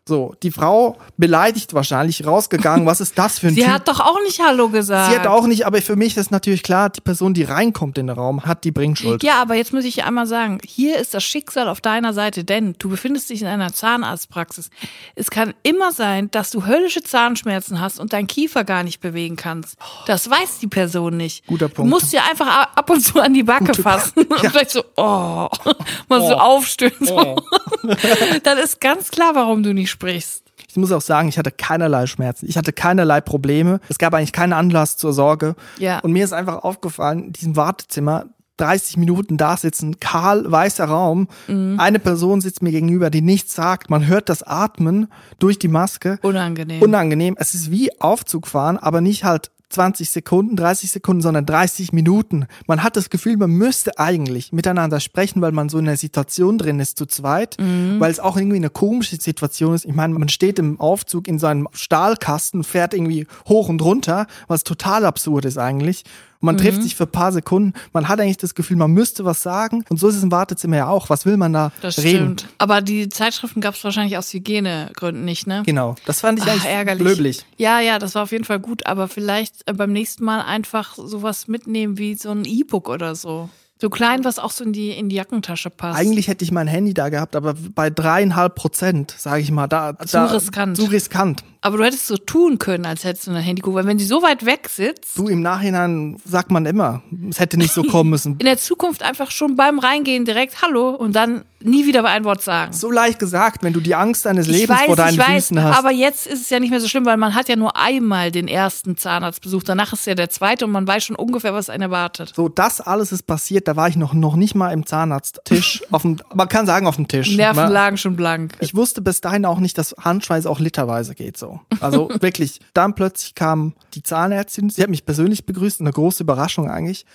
[0.06, 2.86] So, die Frau beleidigt wahrscheinlich rausgegangen.
[2.86, 3.70] Was ist das für ein Sie Typ?
[3.72, 5.10] hat doch auch nicht Hallo gesagt.
[5.14, 8.08] Sie hat auch nicht, aber für mich ist natürlich klar, die Person, die reinkommt in
[8.08, 9.24] den Raum, hat die Bringschuld.
[9.24, 12.76] Ja, aber jetzt muss ich einmal sagen, hier ist das Schicksal auf deiner Seite, denn
[12.80, 14.72] du befindest dich in einer Zahnarztpraxis.
[15.16, 19.38] Es kann immer sein, dass du höllische Zahnschmerzen hast und deinen Kiefer gar nicht bewegen
[19.38, 19.78] kannst.
[20.06, 21.48] Das weiß die Person nicht.
[21.48, 21.90] Guter Du Punkt.
[21.92, 24.50] musst dir einfach ab und zu an die Backe Gute- fassen und Ja.
[24.50, 25.48] vielleicht so, oh,
[26.10, 26.40] mal so Oh.
[26.40, 26.94] aufstöhnen.
[27.00, 27.38] So.
[28.44, 30.44] Dann ist ganz klar, warum du nicht sprichst.
[30.70, 32.48] Ich muss auch sagen, ich hatte keinerlei Schmerzen.
[32.48, 33.80] Ich hatte keinerlei Probleme.
[33.90, 35.56] Es gab eigentlich keinen Anlass zur Sorge.
[35.78, 36.00] Ja.
[36.00, 38.26] Und mir ist einfach aufgefallen, in diesem Wartezimmer,
[38.58, 41.28] 30 Minuten da sitzen, kahl, weißer Raum.
[41.48, 41.80] Mhm.
[41.80, 43.90] Eine Person sitzt mir gegenüber, die nichts sagt.
[43.90, 45.08] Man hört das Atmen
[45.40, 46.20] durch die Maske.
[46.22, 46.82] Unangenehm.
[46.82, 47.36] Unangenehm.
[47.40, 52.46] Es ist wie Aufzug fahren, aber nicht halt 20 Sekunden, 30 Sekunden, sondern 30 Minuten.
[52.68, 56.58] Man hat das Gefühl, man müsste eigentlich miteinander sprechen, weil man so in einer Situation
[56.58, 58.00] drin ist zu zweit, Mhm.
[58.00, 59.86] weil es auch irgendwie eine komische Situation ist.
[59.86, 64.64] Ich meine, man steht im Aufzug in seinem Stahlkasten, fährt irgendwie hoch und runter, was
[64.64, 66.04] total absurd ist eigentlich.
[66.44, 66.60] Man Mhm.
[66.60, 67.74] trifft sich für ein paar Sekunden.
[67.94, 69.84] Man hat eigentlich das Gefühl, man müsste was sagen.
[69.90, 71.10] Und so ist es im Wartezimmer ja auch.
[71.10, 72.38] Was will man da das reden?
[72.38, 72.48] stimmt.
[72.58, 75.64] Aber die Zeitschriften gab es wahrscheinlich aus Hygienegründen nicht, ne?
[75.66, 75.96] Genau.
[76.06, 77.08] Das fand ich Ach, eigentlich ärgerlich.
[77.08, 77.46] löblich.
[77.58, 80.96] Ja, ja, das war auf jeden Fall gut, aber vielleicht äh, beim nächsten Mal einfach
[80.96, 83.50] sowas mitnehmen wie so ein E-Book oder so.
[83.82, 86.00] So klein, was auch so in die, in die Jackentasche passt.
[86.00, 89.98] Eigentlich hätte ich mein Handy da gehabt, aber bei dreieinhalb Prozent, sage ich mal, da
[90.00, 90.78] Zu da, riskant.
[90.78, 91.44] Zu riskant.
[91.64, 94.06] Aber du hättest so tun können, als hättest du ein Handy geguckt, weil wenn sie
[94.06, 98.10] so weit weg sitzt, Du im Nachhinein sagt man immer, es hätte nicht so kommen
[98.10, 98.34] müssen.
[98.40, 102.42] in der Zukunft einfach schon beim Reingehen direkt Hallo und dann nie wieder ein Wort
[102.42, 102.74] sagen.
[102.74, 105.28] So leicht gesagt, wenn du die Angst deines Ich Lebens weiß, vor deinen ich weiß,
[105.48, 105.78] Füßen hast.
[105.80, 108.32] aber jetzt ist es ja nicht mehr so schlimm, weil man hat ja nur einmal
[108.32, 111.84] den ersten Zahnarztbesuch, danach ist ja der zweite und man weiß schon ungefähr, was einen
[111.84, 112.34] erwartet.
[112.36, 115.84] so, das alles ist passiert, da war ich noch, noch nicht mal im Zahnarzttisch.
[115.92, 117.34] auf dem, man kann sagen auf dem Tisch.
[117.38, 118.56] Nerven Man- lagen schon blank.
[118.60, 121.53] Ich wusste bis dahin auch nicht, dass Handschweiß auch literweise geht so.
[121.80, 122.60] Also wirklich.
[122.74, 127.06] Dann plötzlich kam die Zahnärztin, sie hat mich persönlich begrüßt, eine große Überraschung eigentlich.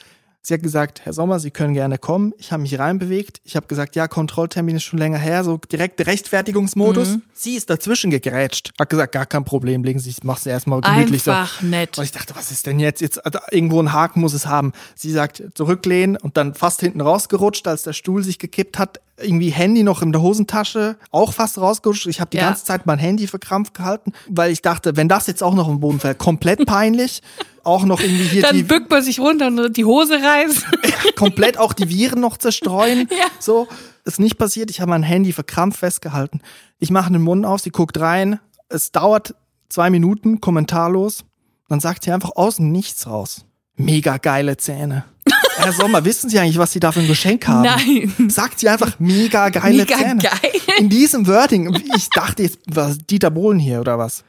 [0.48, 2.32] Sie hat gesagt, Herr Sommer, Sie können gerne kommen.
[2.38, 3.42] Ich habe mich reinbewegt.
[3.44, 7.08] Ich habe gesagt, ja, Kontrolltermin ist schon länger her, so direkt Rechtfertigungsmodus.
[7.16, 7.22] Mhm.
[7.34, 8.70] Sie ist dazwischen gegrätscht.
[8.80, 11.32] Hat gesagt, gar kein Problem, legen Sie sich, mach's erstmal gemütlich so.
[11.32, 11.98] Einfach nett.
[11.98, 13.02] Und ich dachte, was ist denn jetzt?
[13.02, 14.72] Jetzt also irgendwo ein Haken muss es haben.
[14.94, 19.02] Sie sagt, zurücklehnen und dann fast hinten rausgerutscht, als der Stuhl sich gekippt hat.
[19.20, 22.06] Irgendwie Handy noch in der Hosentasche, auch fast rausgerutscht.
[22.06, 22.44] Ich habe die Ja.
[22.44, 25.80] ganze Zeit mein Handy verkrampft gehalten, weil ich dachte, wenn das jetzt auch noch im
[25.80, 27.20] Boden fällt, komplett peinlich.
[27.68, 30.64] Auch noch irgendwie hier Dann die, bückt man sich runter und die Hose reißt.
[31.16, 33.06] komplett auch die Viren noch zerstreuen.
[33.10, 33.26] Ja.
[33.38, 33.68] So,
[34.06, 34.70] ist nicht passiert.
[34.70, 36.40] Ich habe mein Handy verkrampft festgehalten.
[36.78, 38.40] Ich mache den Mund auf, sie guckt rein.
[38.70, 39.34] Es dauert
[39.68, 41.26] zwei Minuten, kommentarlos.
[41.68, 43.44] Dann sagt sie einfach aus dem Nichts raus.
[43.76, 45.04] Mega geile Zähne.
[45.58, 47.64] Herr Sommer, wissen Sie eigentlich, was Sie da für ein Geschenk haben?
[47.64, 48.30] Nein.
[48.30, 50.22] Sagt sie einfach mega geile Mega Zähne.
[50.22, 50.52] geil.
[50.78, 51.76] In diesem Wording.
[51.96, 54.24] Ich dachte jetzt, was Dieter Bohlen hier oder was?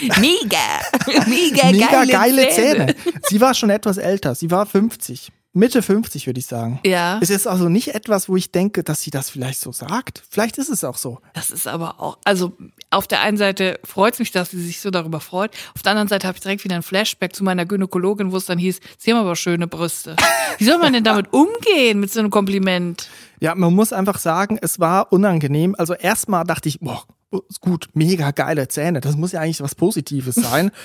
[0.00, 0.58] Mega.
[1.26, 2.86] Mega, Mega geile, geile Zähne.
[2.86, 2.94] Zähne.
[3.28, 4.34] Sie war schon etwas älter.
[4.34, 5.32] Sie war 50.
[5.52, 6.78] Mitte 50, würde ich sagen.
[6.84, 7.18] Ja.
[7.20, 10.22] Es ist also nicht etwas, wo ich denke, dass sie das vielleicht so sagt.
[10.30, 11.18] Vielleicht ist es auch so.
[11.34, 12.52] Das ist aber auch, also
[12.90, 15.50] auf der einen Seite freut es mich, dass sie sich so darüber freut.
[15.74, 18.46] Auf der anderen Seite habe ich direkt wieder ein Flashback zu meiner Gynäkologin, wo es
[18.46, 20.14] dann hieß, sie haben aber schöne Brüste.
[20.58, 23.08] Wie soll man denn damit umgehen mit so einem Kompliment?
[23.40, 25.74] Ja, man muss einfach sagen, es war unangenehm.
[25.76, 27.02] Also erstmal dachte ich, boah,
[27.60, 29.00] gut, mega geile Zähne.
[29.00, 30.70] Das muss ja eigentlich was Positives sein.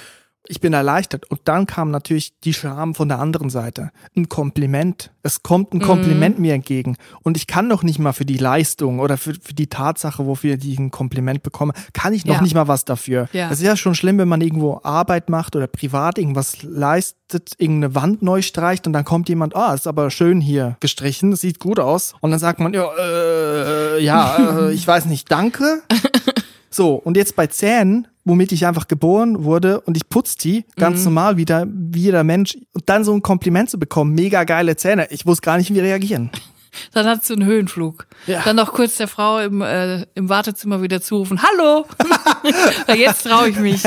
[0.48, 1.30] Ich bin erleichtert.
[1.32, 3.92] Und dann kam natürlich die Scham von der anderen Seite.
[4.16, 5.12] Ein Kompliment.
[5.24, 6.98] Es kommt ein Kompliment mir entgegen.
[7.24, 10.56] Und ich kann doch nicht mal für die Leistung oder für, für die Tatsache, wofür
[10.62, 12.42] ich ein Kompliment bekomme, kann ich noch Ja.
[12.42, 13.28] nicht mal was dafür.
[13.34, 13.48] Ja.
[13.50, 17.96] Es ist ja schon schlimm, wenn man irgendwo Arbeit macht oder privat irgendwas leistet, irgendeine
[17.96, 21.80] Wand neu streicht und dann kommt jemand, ah, ist aber schön hier gestrichen, sieht gut
[21.80, 22.14] aus.
[22.22, 25.82] Und dann sagt man, ja, äh, ja, äh, ich weiß nicht, danke.
[26.76, 31.00] So, und jetzt bei Zähnen, womit ich einfach geboren wurde und ich putze die ganz
[31.00, 31.04] Mhm.
[31.06, 32.58] normal wieder, wie jeder Mensch.
[32.74, 35.08] Und dann so ein Kompliment zu bekommen, mega geile Zähne.
[35.10, 36.32] Ich wusste gar nicht, wie reagieren.
[36.92, 38.06] Dann hat sie einen Höhenflug.
[38.28, 38.42] Ja.
[38.44, 41.86] Dann noch kurz der Frau im, äh, im Wartezimmer wieder zurufen, hallo!
[42.94, 43.82] Jetzt traue ich mich.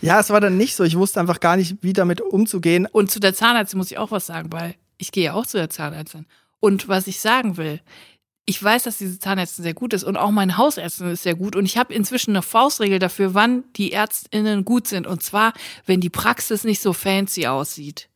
[0.00, 0.82] Ja, es war dann nicht so.
[0.82, 2.88] Ich wusste einfach gar nicht, wie damit umzugehen.
[2.90, 5.56] Und zu der Zahnärztin muss ich auch was sagen, weil ich gehe ja auch zu
[5.56, 6.26] der Zahnärztin.
[6.58, 7.80] Und was ich sagen will,
[8.46, 11.56] ich weiß, dass diese Zahnärztin sehr gut ist und auch meine Hausärztin ist sehr gut.
[11.56, 15.06] Und ich habe inzwischen eine Faustregel dafür, wann die Ärztinnen gut sind.
[15.06, 15.54] Und zwar,
[15.86, 18.08] wenn die Praxis nicht so fancy aussieht.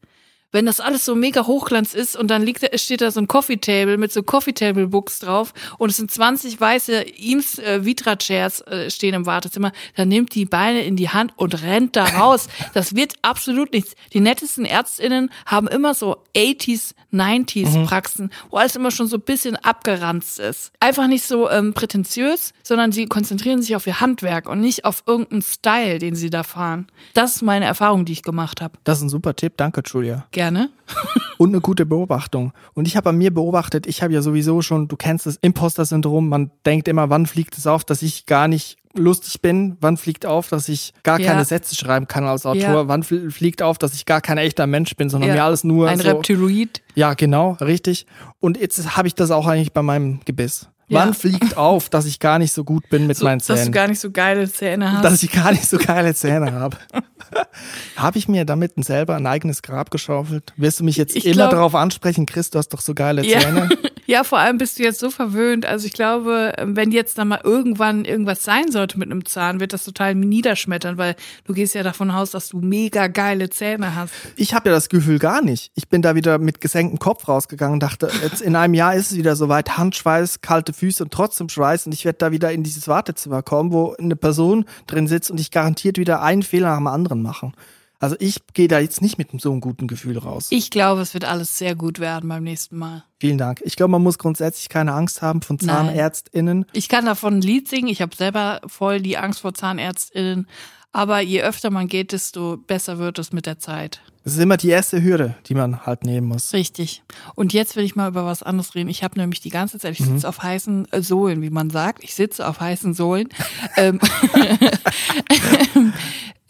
[0.51, 3.29] Wenn das alles so mega Hochglanz ist und dann liegt da, steht da so ein
[3.29, 7.85] Coffee Table mit so Coffee Table Books drauf und es sind 20 weiße Eames äh,
[7.85, 11.97] Vitra Chairs äh, stehen im Wartezimmer, dann nimmt die Beine in die Hand und rennt
[11.97, 12.49] da raus.
[12.75, 13.95] Das wird absolut nichts.
[14.13, 19.23] Die nettesten Ärztinnen haben immer so 80s, 90s Praxen, wo alles immer schon so ein
[19.23, 20.71] bisschen abgeranzt ist.
[20.81, 25.03] Einfach nicht so ähm, prätentiös, sondern sie konzentrieren sich auf ihr Handwerk und nicht auf
[25.07, 26.87] irgendeinen Style, den sie da fahren.
[27.15, 28.79] Das ist meine Erfahrung, die ich gemacht habe.
[28.85, 29.55] Das ist ein super Tipp.
[29.57, 30.27] Danke, Julia.
[30.39, 30.71] Gerne.
[31.39, 32.53] Und eine gute Beobachtung.
[32.75, 36.29] Und ich habe an mir beobachtet, ich habe ja sowieso schon, du kennst das Imposter-Syndrom,
[36.29, 40.27] man denkt immer, wann fliegt es auf, dass ich gar nicht lustig bin, wann fliegt
[40.27, 41.27] auf, dass ich gar Ja.
[41.33, 42.89] keine Sätze schreiben kann als Autor, Ja.
[42.89, 45.35] wann fl- fliegt auf, dass ich gar kein echter Mensch bin, sondern Ja.
[45.37, 46.83] mir alles nur Ein so, Reptiloid.
[46.95, 48.07] Ja, genau, richtig.
[48.41, 50.69] Und jetzt habe ich das auch eigentlich bei meinem Gebiss.
[50.91, 51.01] Ja.
[51.01, 53.55] Wann fliegt auf, dass ich gar nicht so gut bin mit So, meinen dass du
[53.55, 53.73] Zähnen?
[53.73, 55.05] gar nicht so geile Zähne hast.
[55.05, 56.77] Dass ich gar nicht so geile Zähne habe.
[57.97, 60.53] Habe ich mir damit selber ein eigenes Grab geschaufelt?
[60.57, 63.21] Wirst du mich jetzt Ich immer glaub- darauf ansprechen, Chris, du hast doch so geile.
[63.23, 63.69] Zähne?
[63.71, 63.89] ja,
[64.25, 65.67] vor allem bist du jetzt so verwöhnt.
[65.67, 69.75] Also ich glaube, wenn jetzt dann mal irgendwann irgendwas sein sollte mit einem Zahn, wird
[69.75, 74.15] das total niederschmettern, weil du gehst ja davon aus, dass du mega geile Zähne hast.
[74.37, 75.73] Ich habe ja das Gefühl gar nicht.
[75.75, 79.11] Ich bin da wieder mit gesenktem Kopf rausgegangen und dachte, jetzt in einem Jahr ist
[79.11, 82.63] es wieder soweit, Handschweiß, kalte Füße und trotzdem Schweiß und ich werde da wieder in
[82.63, 86.79] dieses Wartezimmer kommen, wo eine Person drin sitzt und ich garantiert wieder einen Fehler nach
[86.79, 87.53] dem anderen machen.
[88.01, 90.47] Also ich gehe da jetzt nicht mit so einem guten Gefühl raus.
[90.51, 93.05] Ich glaube, es wird alles sehr gut werden beim nächsten Mal.
[93.19, 93.61] Vielen Dank.
[93.65, 95.87] Ich glaube, man muss grundsätzlich keine Angst haben von Nein.
[95.89, 96.67] ZahnärztInnen.
[96.73, 97.89] Ich kann davon ein Lied singen.
[97.89, 100.47] Ich habe selber voll die Angst vor ZahnärztInnen.
[100.93, 104.01] Aber je öfter man geht, desto besser wird es mit der Zeit.
[104.25, 106.53] Das ist immer die erste Hürde, die man halt nehmen muss.
[106.53, 107.03] Richtig.
[107.35, 108.91] Und jetzt will ich mal über was anderes reden.
[108.91, 112.05] Ich habe nämlich die ganze Zeit, ich sitze auf heißen Sohlen, wie man sagt.
[112.05, 113.29] Ich sitze auf heißen Sohlen.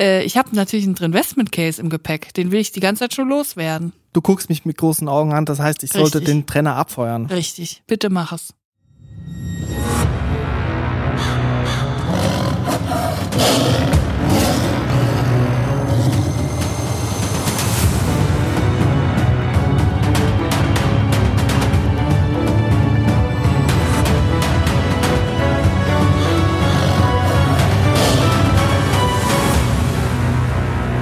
[0.00, 2.32] äh, ich habe natürlich einen Investment Case im Gepäck.
[2.34, 3.92] Den will ich die ganze Zeit schon loswerden.
[4.12, 6.34] Du guckst mich mit großen Augen an, das heißt, ich sollte Richtig.
[6.34, 7.26] den Trenner abfeuern.
[7.26, 7.82] Richtig.
[7.86, 8.54] Bitte mach es.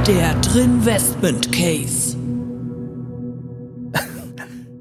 [0.06, 2.16] Der Drinvestment Case.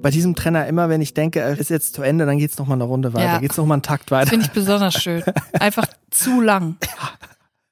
[0.01, 2.67] Bei diesem Trenner immer, wenn ich denke, er ist jetzt zu Ende, dann geht's noch
[2.67, 3.39] mal eine Runde weiter, Ja.
[3.39, 4.29] geht's noch mal einen Takt weiter.
[4.29, 5.23] Finde ich besonders schön.
[5.59, 6.75] Einfach zu lang.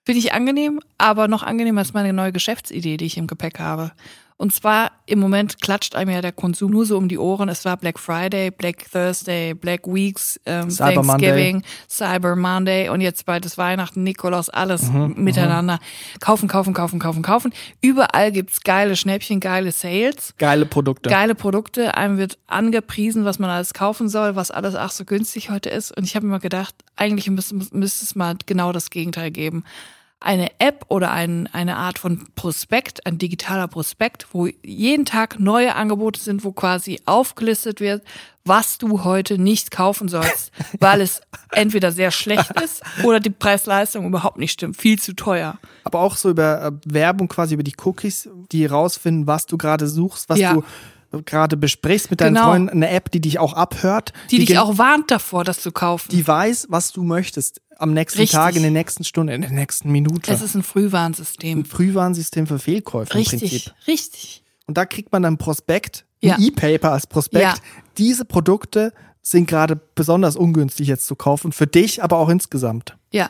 [0.04, 3.92] Finde ich angenehm, aber noch angenehmer ist meine neue Geschäftsidee, die ich im Gepäck habe.
[4.38, 7.50] Und zwar im Moment klatscht einem ja der Konsum nur so um die Ohren.
[7.50, 13.26] Es war Black Friday, Black Thursday, Black Weeks, ähm, Cyber Thanksgiving, Cyber Monday und jetzt
[13.26, 15.80] bald ist Weihnachten, Nikolaus, alles Mhm, miteinander.
[16.20, 17.54] Kaufen, kaufen, kaufen, kaufen, kaufen.
[17.82, 21.10] Überall gibt's geile Schnäppchen, geile Sales Geile Produkte.
[21.10, 25.50] geile Produkte, einem wird angepriesen, was man alles kaufen soll, was alles ach so günstig
[25.50, 25.96] heute ist.
[25.96, 29.64] Und ich habe mir gedacht, eigentlich müsste, müsste es mal genau das Gegenteil geben.
[30.24, 35.76] Eine App oder ein, eine Art von Prospekt, ein digitaler Prospekt, wo jeden Tag neue
[35.76, 38.04] Angebote sind, wo quasi aufgelistet wird,
[38.46, 44.06] was du heute nicht kaufen sollst, weil es entweder sehr schlecht ist oder die Preis-Leistung
[44.08, 45.58] überhaupt nicht stimmt, viel zu teuer.
[45.84, 49.88] Aber auch so über äh, Werbung, quasi über die Cookies, die rausfinden, was du gerade
[49.88, 50.54] suchst, was Ja.
[50.54, 50.64] du
[51.26, 52.48] gerade besprichst mit deinen Genau.
[52.48, 52.70] Freunden.
[52.70, 54.14] Eine App, die dich auch abhört.
[54.32, 56.10] Die, dich gen- auch warnt davor, das zu kaufen.
[56.10, 58.38] Die weiß, was du möchtest am nächsten Richtig.
[58.38, 60.32] Tag, in der nächsten Stunde, in der nächsten Minute.
[60.32, 61.60] es ist ein Frühwarnsystem.
[61.60, 63.42] ein Frühwarnsystem für Fehlkäufe im Prinzip.
[63.52, 64.44] Richtig, richtig.
[64.66, 66.36] Und da kriegt man dann Prospekt, Ja.
[66.36, 67.44] ein E-Paper als Prospekt.
[67.44, 67.56] Ja.
[67.98, 72.98] Diese Produkte sind gerade besonders ungünstig jetzt zu kaufen, für dich, aber auch insgesamt.
[73.12, 73.30] Ja.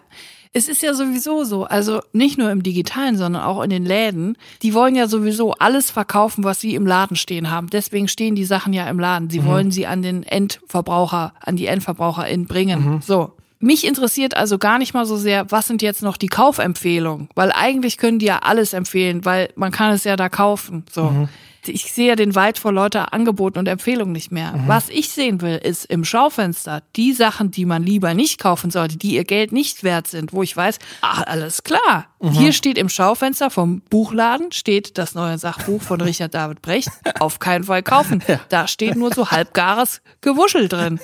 [0.56, 4.38] Es ist ja sowieso so, also nicht nur im Digitalen, sondern auch in den Läden.
[4.62, 7.72] Die wollen ja sowieso alles verkaufen, was sie im Laden stehen haben.
[7.72, 9.32] Deswegen stehen die Sachen ja im Laden.
[9.32, 13.02] Sie wollen sie an den Endverbraucher, an die Endverbraucherin bringen.
[13.02, 13.32] So.
[13.64, 17.30] Mich interessiert also gar nicht mal so sehr, was sind jetzt noch die Kaufempfehlungen?
[17.34, 20.84] Weil eigentlich können die ja alles empfehlen, weil man kann es ja da kaufen.
[20.92, 21.30] So.
[21.66, 24.54] Ich sehe ja den weit vor lauter Angeboten und Empfehlungen nicht mehr.
[24.68, 28.98] Was ich sehen will, ist im Schaufenster die Sachen, die man lieber nicht kaufen sollte,
[28.98, 32.08] die ihr Geld nicht wert sind, wo ich weiß, ah, alles klar.
[32.22, 37.40] Hier steht im Schaufenster vom Buchladen, steht das neue Sachbuch von Richard David Brecht, auf
[37.40, 38.24] keinen Fall kaufen.
[38.50, 41.00] Da steht nur so halbgares Gewuschel drin.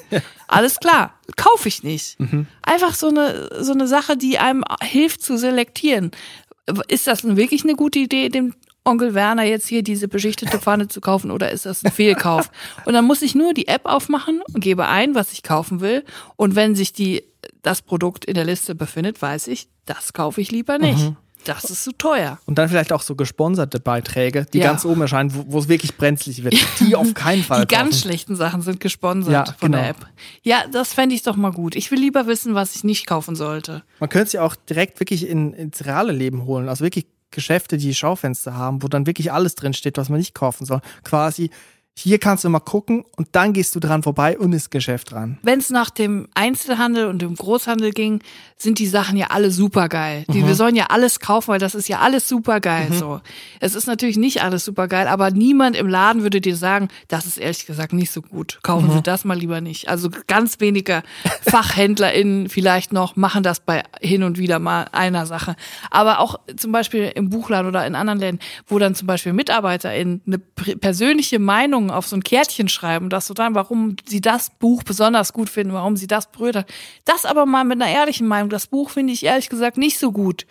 [0.48, 2.18] Alles klar, kaufe ich nicht.
[2.62, 6.12] Einfach so eine, so eine Sache, die einem hilft zu selektieren.
[6.88, 8.54] Ist das nun wirklich eine gute Idee, dem
[8.86, 12.50] Onkel Werner jetzt hier diese beschichtete Pfanne zu kaufen oder ist das ein Fehlkauf?
[12.86, 16.04] Und dann muss ich nur die App aufmachen und gebe ein, was ich kaufen will.
[16.38, 17.24] Und wenn sich die,
[17.62, 21.14] das Produkt in der Liste befindet, weiß ich, das kaufe ich lieber nicht.
[21.46, 22.38] Das ist zu teuer.
[22.46, 24.66] Und dann vielleicht auch so gesponserte Beiträge, die Ja.
[24.66, 26.56] ganz oben erscheinen, wo, es wirklich brenzlig wird.
[26.82, 29.78] Die auf keinen Fall Die ganz schlechten Sachen sind gesponsert Ja, von genau.
[29.78, 30.06] der App.
[30.44, 31.76] Ja, das fände ich doch mal gut.
[31.78, 33.84] Ich will lieber wissen, was ich nicht kaufen sollte.
[34.00, 36.68] Man könnte sie auch direkt wirklich in, ins reale Leben holen.
[36.68, 40.34] Also wirklich Geschäfte, die Schaufenster haben, wo dann wirklich alles drin steht, was man nicht
[40.34, 40.82] kaufen soll.
[41.04, 41.52] Quasi,
[42.02, 45.38] hier kannst du mal gucken und dann gehst du dran vorbei und ins Geschäft ran.
[45.42, 48.22] Wenn es nach dem Einzelhandel und dem Großhandel ging,
[48.58, 50.24] sind die Sachen ja alle supergeil.
[50.30, 52.92] Die, Wir sollen ja alles kaufen, weil das ist ja alles supergeil.
[52.94, 53.22] So,
[53.60, 57.38] es ist natürlich nicht alles supergeil, aber niemand im Laden würde dir sagen, das ist
[57.38, 58.60] ehrlich gesagt nicht so gut.
[58.64, 59.90] Kaufen Sie das mal lieber nicht.
[59.90, 61.04] Also ganz wenige
[61.42, 65.56] FachhändlerInnen vielleicht noch machen das bei hin und wieder mal einer Sache.
[65.90, 70.22] Aber auch zum Beispiel im Buchladen oder in anderen Läden, wo dann zum Beispiel MitarbeiterInnen
[70.26, 74.84] eine persönliche Meinung auf so ein Kärtchen schreiben, das so dann, warum sie das Buch
[74.84, 76.68] besonders gut finden, warum sie das berührt hat.
[77.06, 78.50] Das aber mal mit einer ehrlichen Meinung.
[78.50, 80.46] Das Buch finde ich ehrlich gesagt nicht so gut.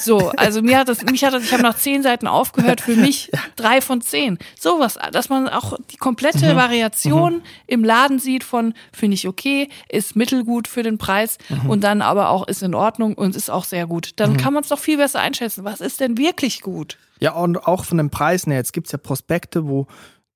[0.00, 2.96] So, also mir hat das, mich hat das, ich habe nach zehn Seiten aufgehört, für
[2.96, 4.38] mich drei von zehn.
[4.58, 6.56] Sowas, dass man auch die komplette Mhm.
[6.56, 11.70] Variation im Laden sieht von, finde ich okay, ist mittelgut für den Preis Mhm.
[11.70, 14.10] und dann aber auch ist in Ordnung und ist auch sehr gut.
[14.16, 15.64] Dann kann man es doch viel besser einschätzen.
[15.64, 16.98] Was ist denn wirklich gut?
[17.18, 18.60] Ja, und auch von den Preisen her.
[18.60, 19.86] Jetzt gibt's ja Prospekte, wo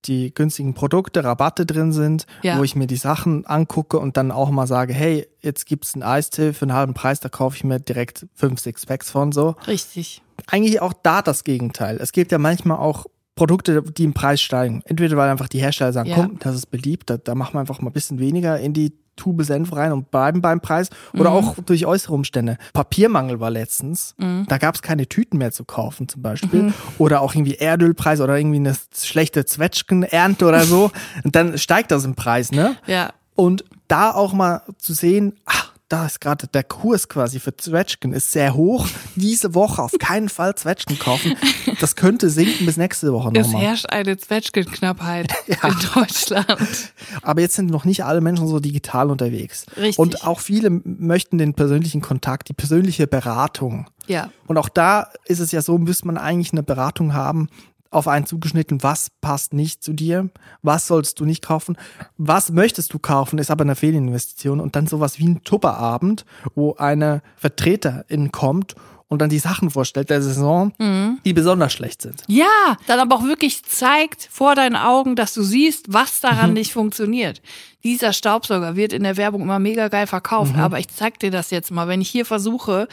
[0.06, 2.58] die günstigen Produkte, Rabatte drin sind, Ja.
[2.58, 6.02] wo ich mir die Sachen angucke und dann auch mal sage, hey, jetzt gibt's einen
[6.02, 9.56] Eistee für einen halben Preis, da kaufe ich mir direkt fünf, six Packs von so.
[9.66, 10.22] Richtig.
[10.46, 11.98] Eigentlich auch da das Gegenteil.
[12.00, 14.82] Es gibt ja manchmal auch Produkte, die im Preis steigen.
[14.84, 16.16] Entweder weil einfach die Hersteller sagen, Ja.
[16.16, 18.92] komm, das ist beliebt, da, da machen wir einfach mal ein bisschen weniger in die
[19.20, 20.88] Tube Senf rein und bleiben beim Preis.
[21.12, 22.56] Oder auch durch äußere Umstände.
[22.72, 24.14] Papiermangel war letztens.
[24.48, 26.72] Da gab es keine Tüten mehr zu kaufen zum Beispiel.
[26.98, 30.90] Oder auch irgendwie Erdölpreis oder irgendwie eine schlechte Zwetschgenernte oder so.
[31.24, 32.76] Und dann steigt das im Preis, ne?
[32.86, 33.10] Ja.
[33.34, 38.12] Und da auch mal zu sehen, ach, da ist gerade der Kurs quasi für Zwetschgen
[38.12, 38.86] ist sehr hoch.
[39.16, 41.36] Diese Woche auf keinen Fall Zwetschgen kaufen.
[41.80, 43.62] Das könnte sinken bis nächste Woche Es nochmal.
[43.62, 45.56] herrscht eine Zwetschgenknappheit in
[45.94, 46.92] Deutschland.
[47.22, 49.66] Aber jetzt sind noch nicht alle Menschen so digital unterwegs.
[49.76, 49.98] Richtig.
[49.98, 53.86] Und auch viele möchten den persönlichen Kontakt, die persönliche Beratung.
[54.06, 54.30] Ja.
[54.46, 57.48] Und auch da ist es ja so, müsste man eigentlich eine Beratung haben,
[57.90, 60.30] auf einen zugeschnitten, was passt nicht zu dir,
[60.62, 61.76] was sollst du nicht kaufen,
[62.18, 66.24] was möchtest du kaufen, ist aber eine Fehlinvestition und dann sowas wie ein Tupperabend,
[66.54, 68.74] wo eine Vertreterin kommt
[69.08, 70.72] und dann die Sachen vorstellt der Saison,
[71.24, 72.22] die besonders schlecht sind.
[72.28, 76.26] Ja, dann aber auch wirklich zeigt vor deinen Augen, dass du siehst, was Mhm.
[76.28, 77.42] daran nicht funktioniert.
[77.82, 80.60] Dieser Staubsauger wird in der Werbung immer mega geil verkauft, Mhm.
[80.62, 81.88] aber ich zeig dir das jetzt mal.
[81.88, 82.88] Wenn ich hier versuche,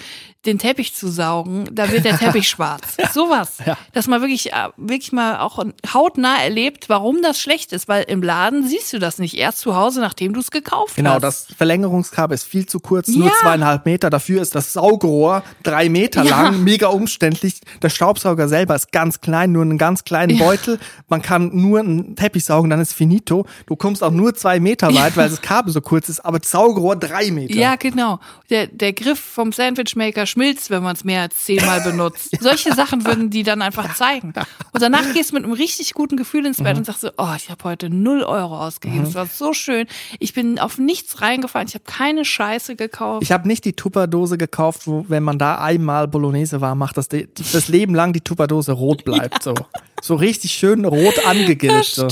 [0.45, 2.95] den Teppich zu saugen, da wird der Teppich schwarz.
[3.13, 3.57] Sowas.
[3.65, 3.77] Ja.
[3.91, 5.61] Dass man wirklich, äh, wirklich mal auch
[5.93, 9.75] hautnah erlebt, warum das schlecht ist, weil im Laden siehst du das nicht erst zu
[9.75, 11.21] Hause, nachdem du es gekauft Genau, hast.
[11.21, 13.33] das Verlängerungskabel ist viel zu kurz, nur Ja.
[13.41, 14.09] zweieinhalb Meter.
[14.09, 16.43] Dafür ist das Saugrohr drei Meter Ja.
[16.43, 17.59] lang, mega umständlich.
[17.81, 20.79] Der Staubsauger selber ist ganz klein, nur einen ganz kleinen Beutel.
[21.09, 23.45] Man kann nur einen Teppich saugen, dann ist finito.
[23.65, 26.95] Du kommst auch nur zwei Meter weit, weil das Kabel so kurz ist, aber Saugrohr
[26.95, 27.53] drei Meter.
[27.55, 28.19] Ja, genau.
[28.49, 32.37] Der, der Griff vom Sandwichmaker schmilzt, wenn man es mehr als zehnmal benutzt.
[32.39, 34.33] Solche Sachen würden die dann einfach zeigen.
[34.73, 36.63] Und danach gehst du mit einem richtig guten Gefühl ins Mhm.
[36.63, 39.05] Bett und sagst so, oh, ich habe heute null Euro ausgegeben.
[39.05, 39.87] Es war so schön.
[40.19, 41.67] Ich bin auf nichts reingefallen.
[41.67, 43.23] Ich habe keine Scheiße gekauft.
[43.23, 47.07] Ich habe nicht die Tupperdose gekauft, wo, wenn man da einmal Bolognese war, macht das
[47.09, 49.43] die, das Leben lang die Tupperdose rot bleibt.
[49.43, 49.53] So.
[50.01, 51.73] so richtig schön rot angegillt.
[51.73, 52.07] das So.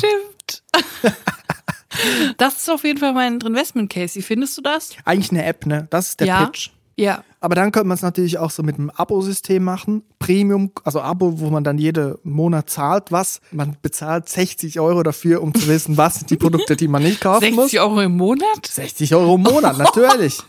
[2.37, 4.15] Das ist auf jeden Fall mein Investment Case.
[4.15, 4.91] Wie findest du das?
[5.05, 5.87] Eigentlich eine App, ne?
[5.89, 6.45] Das ist der ja.
[6.45, 6.69] Pitch.
[6.97, 7.23] Ja.
[7.41, 10.03] Aber dann könnte man es natürlich auch so mit einem Abo-System machen.
[10.17, 13.41] Premium, also Abo, wo man dann jeden Monat zahlt, was.
[13.51, 17.21] Man bezahlt 60 Euro dafür, um zu wissen, was sind die Produkte, die man nicht
[17.21, 17.71] kaufen muss.
[17.71, 18.65] 60 Euro im Monat?
[18.65, 20.41] 60 Euro im Monat, natürlich.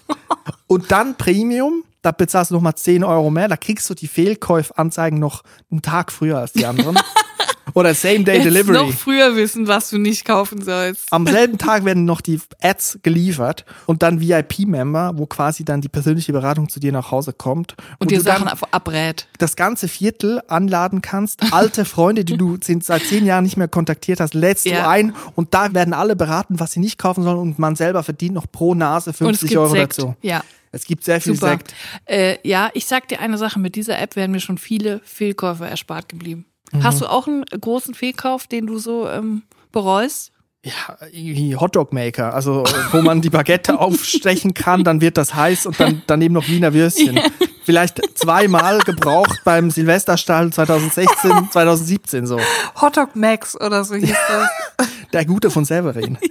[0.69, 5.19] Und dann Premium, da bezahlst du nochmal 10 Euro mehr, da kriegst du die Fehlkäufanzeigen
[5.19, 6.99] noch einen Tag früher als die anderen.
[7.75, 8.77] Oder Same-Day Jetzt Delivery.
[8.79, 11.13] noch früher wissen, was du nicht kaufen sollst.
[11.13, 15.89] Am selben Tag werden noch die Ads geliefert und dann VIP-Member, wo quasi dann die
[15.89, 17.75] persönliche Beratung zu dir nach Hause kommt.
[17.99, 19.27] Und dir Sachen abrät.
[19.39, 21.53] das ganze Viertel anladen kannst.
[21.53, 24.83] Alte Freunde, die du seit zehn Jahren nicht mehr kontaktiert hast, lädst Ja.
[24.83, 28.03] du ein und da werden alle beraten, was sie nicht kaufen sollen und man selber
[28.03, 29.99] verdient noch pro Nase Und es 50 gibt Euro Sekt.
[29.99, 30.17] dazu.
[30.23, 30.43] Ja.
[30.73, 31.51] Es gibt sehr viel Super.
[31.53, 31.75] Sekt.
[32.05, 35.67] Äh, ja, ich sag dir eine Sache, mit dieser App wären mir schon viele Fehlkäufe
[35.67, 36.45] erspart geblieben.
[36.73, 36.85] Mhm.
[36.85, 40.33] Hast du auch einen großen Fehlkauf, den du so ähm, bereust?
[40.65, 45.67] Ja, irgendwie Hotdog Maker, also wo man die Baguette aufstechen kann, dann wird das heiß
[45.67, 47.21] und dann daneben noch Wiener Würstchen.
[47.63, 52.41] Vielleicht zweimal gebraucht beim Silvesterstall 2016, 2017 so.
[52.81, 54.89] Hotdog Max oder so hieß das.
[55.13, 56.19] Der gute von Severin.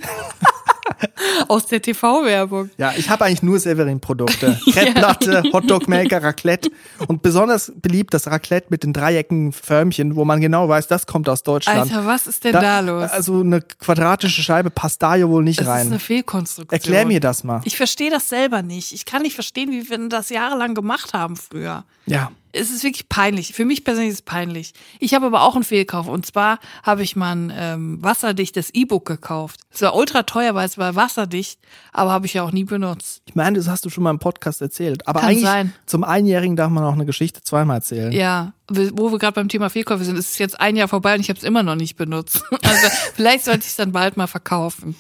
[1.48, 2.70] Aus der TV-Werbung.
[2.78, 4.60] Ja, ich habe eigentlich nur Severin-Produkte.
[4.72, 6.70] Crepe-Platte, Hotdog-Maker, Raclette.
[7.08, 11.30] Und besonders beliebt das Raclette mit den dreieckigen Förmchen, wo man genau weiß, das kommt
[11.30, 11.80] aus Deutschland.
[11.80, 13.12] Alter, was ist denn da, los?
[13.12, 15.88] Also eine quadratische Scheibe passt da ja wohl nicht das ist rein.
[15.88, 16.80] eine Fehlkonstruktion.
[16.80, 17.62] Erklär mir das mal.
[17.66, 18.94] Ich verstehe das selber nicht.
[18.94, 21.84] Ich kann nicht verstehen, wie wir das jahrelang gemacht haben früher.
[22.06, 22.32] Ja.
[22.58, 23.54] Es ist wirklich peinlich.
[23.54, 24.74] Für mich persönlich ist es peinlich.
[25.00, 26.08] Ich habe aber auch einen Fehlkauf.
[26.08, 29.60] Und zwar habe ich mal ein ähm, wasserdichtes E-Book gekauft.
[29.74, 31.60] Es war ultra teuer, weil es war wasserdicht,
[31.94, 33.22] aber habe ich ja auch nie benutzt.
[33.26, 35.08] Ich meine, das hast du schon mal im Podcast erzählt.
[35.08, 35.74] Aber Kann eigentlich sein.
[35.86, 38.12] zum Einjährigen darf man auch eine Geschichte zweimal erzählen.
[38.12, 41.22] Ja, wo wir gerade beim Thema Fehlkäufe sind, ist es jetzt ein Jahr vorbei und
[41.22, 42.44] ich habe es immer noch nicht benutzt.
[42.66, 44.96] Also vielleicht sollte ich es dann bald mal verkaufen.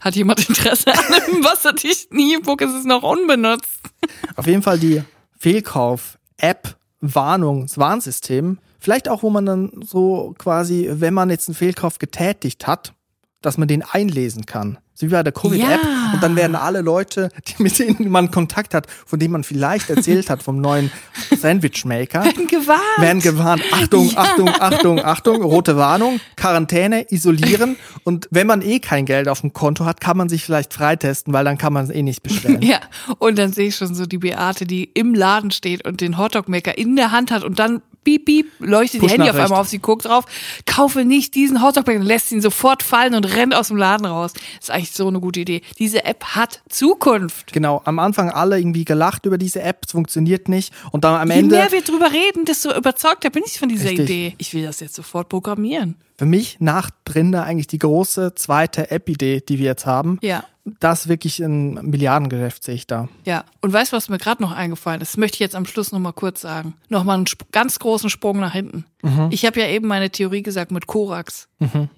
[0.00, 2.62] Hat jemand Interesse an einem wasserdichten E-Book?
[2.62, 3.80] Es ist noch unbenutzt.
[4.36, 5.02] Auf jeden Fall die
[5.38, 8.58] Fehlkauf-App, Warnung, das Warnsystem.
[8.78, 12.94] Vielleicht auch, wo man dann so quasi, wenn man jetzt einen Fehlkauf getätigt hat,
[13.42, 14.78] dass man den einlesen kann.
[14.94, 15.80] So wie bei der Covid-App.
[15.82, 16.10] Ja.
[16.14, 19.88] Und dann werden alle Leute, die mit denen man Kontakt hat, von denen man vielleicht
[19.90, 20.90] erzählt hat, vom neuen
[21.34, 22.82] Sandwich-Maker, Werden gewarnt.
[22.98, 23.62] werden gewarnt.
[23.72, 27.76] Achtung, Achtung, Achtung, Achtung, rote Warnung, Quarantäne, isolieren.
[28.04, 31.32] Und wenn man eh kein Geld auf dem Konto hat, kann man sich vielleicht freitesten,
[31.32, 32.60] weil dann kann man es eh nicht bestellen.
[32.72, 32.80] Ja,
[33.18, 36.78] und dann sehe ich schon so die Beate, die im Laden steht und den Hotdog-Maker
[36.78, 39.78] in der Hand hat und dann piep, piep, leuchtet die Handy auf einmal auf sie,
[39.78, 40.24] guckt drauf,
[40.66, 44.32] kaufe nicht diesen Hotdog-Maker, und lässt ihn sofort fallen und rennt aus dem Laden raus.
[44.60, 45.62] ist eigentlich so eine gute Idee.
[45.78, 47.52] Diese App hat Zukunft.
[47.52, 50.72] Genau, am Anfang alle irgendwie gelacht über diese App, es funktioniert nicht.
[50.90, 53.90] Und dann am Je Ende, mehr wir drüber reden, desto überzeugter bin ich von dieser
[53.90, 54.10] Richtig.
[54.10, 54.34] Idee.
[54.38, 55.96] Ich will das jetzt sofort programmieren.
[56.16, 60.18] für mich nach Drinder eigentlich die große zweite App-Idee, die wir jetzt haben.
[60.22, 60.44] Ja.
[60.64, 63.08] Das ist wirklich ein Milliardengeschäft, sehe ich da.
[63.24, 65.12] Ja, und weißt du, was mir gerade noch eingefallen ist?
[65.12, 66.74] Das möchte ich jetzt am Schluss noch mal kurz sagen.
[66.88, 68.84] Noch mal einen ganz großen Sprung nach hinten.
[69.30, 71.48] Ich habe ja eben meine Theorie gesagt mit Korax.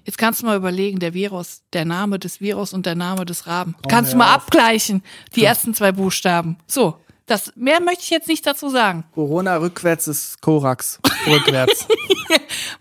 [0.03, 3.45] Jetzt kannst du mal überlegen, der Virus, der Name des Virus und der Name des
[3.45, 3.75] Raben.
[3.87, 4.43] kannst du mal auf.
[4.43, 5.03] abgleichen,
[5.35, 6.57] die ersten zwei Buchstaben.
[6.65, 6.97] So,
[7.27, 9.03] das mehr möchte ich jetzt nicht dazu sagen.
[9.13, 11.87] Corona rückwärts ist Korax rückwärts.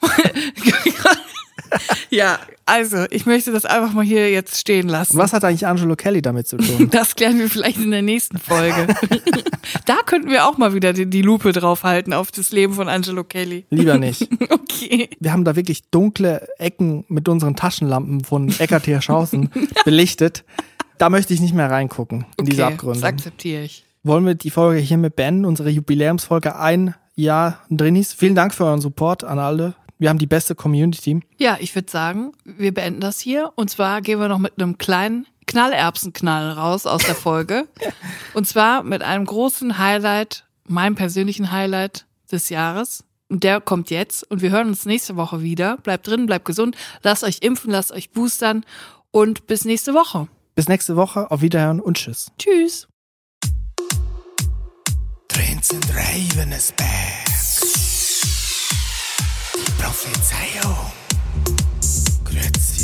[2.11, 5.19] Ja, also ich möchte das einfach mal hier jetzt stehen lassen.
[5.19, 6.89] Was hat eigentlich Angelo Kelly damit zu tun?
[6.95, 8.87] Das klären wir vielleicht in der nächsten Folge.
[9.87, 13.25] da könnten wir auch mal wieder die, die Lupe draufhalten auf das Leben von Angelo
[13.25, 13.67] Kelly.
[13.71, 14.29] Lieber nicht.
[14.51, 15.09] Okay.
[15.21, 19.51] Wir haben da wirklich dunkle Ecken mit unseren Taschenlampen von Eckart Hirschhausen
[19.85, 20.45] belichtet.
[20.99, 23.01] Da möchte ich nicht mehr reingucken in diese okay, Abgründe.
[23.01, 23.85] Das akzeptiere ich.
[24.03, 28.13] Wollen wir die Folge hiermit beenden, unsere Jubiläumsfolge ein Jahr Drinis.
[28.13, 29.75] Vielen Dank für euren Support an alle.
[30.05, 31.23] Wir haben die beste Community.
[31.39, 33.55] Ja, ich würde sagen, wir beenden das hier.
[33.55, 37.67] Und zwar gehen wir noch mit einem kleinen Knallerbsenknall raus aus der Folge.
[38.35, 43.05] Und zwar mit einem großen Highlight, meinem persönlichen Highlight des Jahres.
[43.31, 44.31] Und der kommt jetzt.
[44.31, 45.79] Und wir hören uns nächste Woche wieder.
[45.79, 46.77] Bleibt drin, bleibt gesund.
[47.03, 48.67] Lasst euch impfen, lasst euch boostern.
[49.11, 50.29] Und bis nächste Woche.
[50.55, 51.31] Bis nächste Woche.
[51.31, 52.31] Auf Wiederhören und Tschüss.
[52.39, 52.89] Tschüss.
[55.29, 57.24] Prince and Raven is back.
[59.85, 60.93] Prophezeiung.
[62.25, 62.84] Grüezi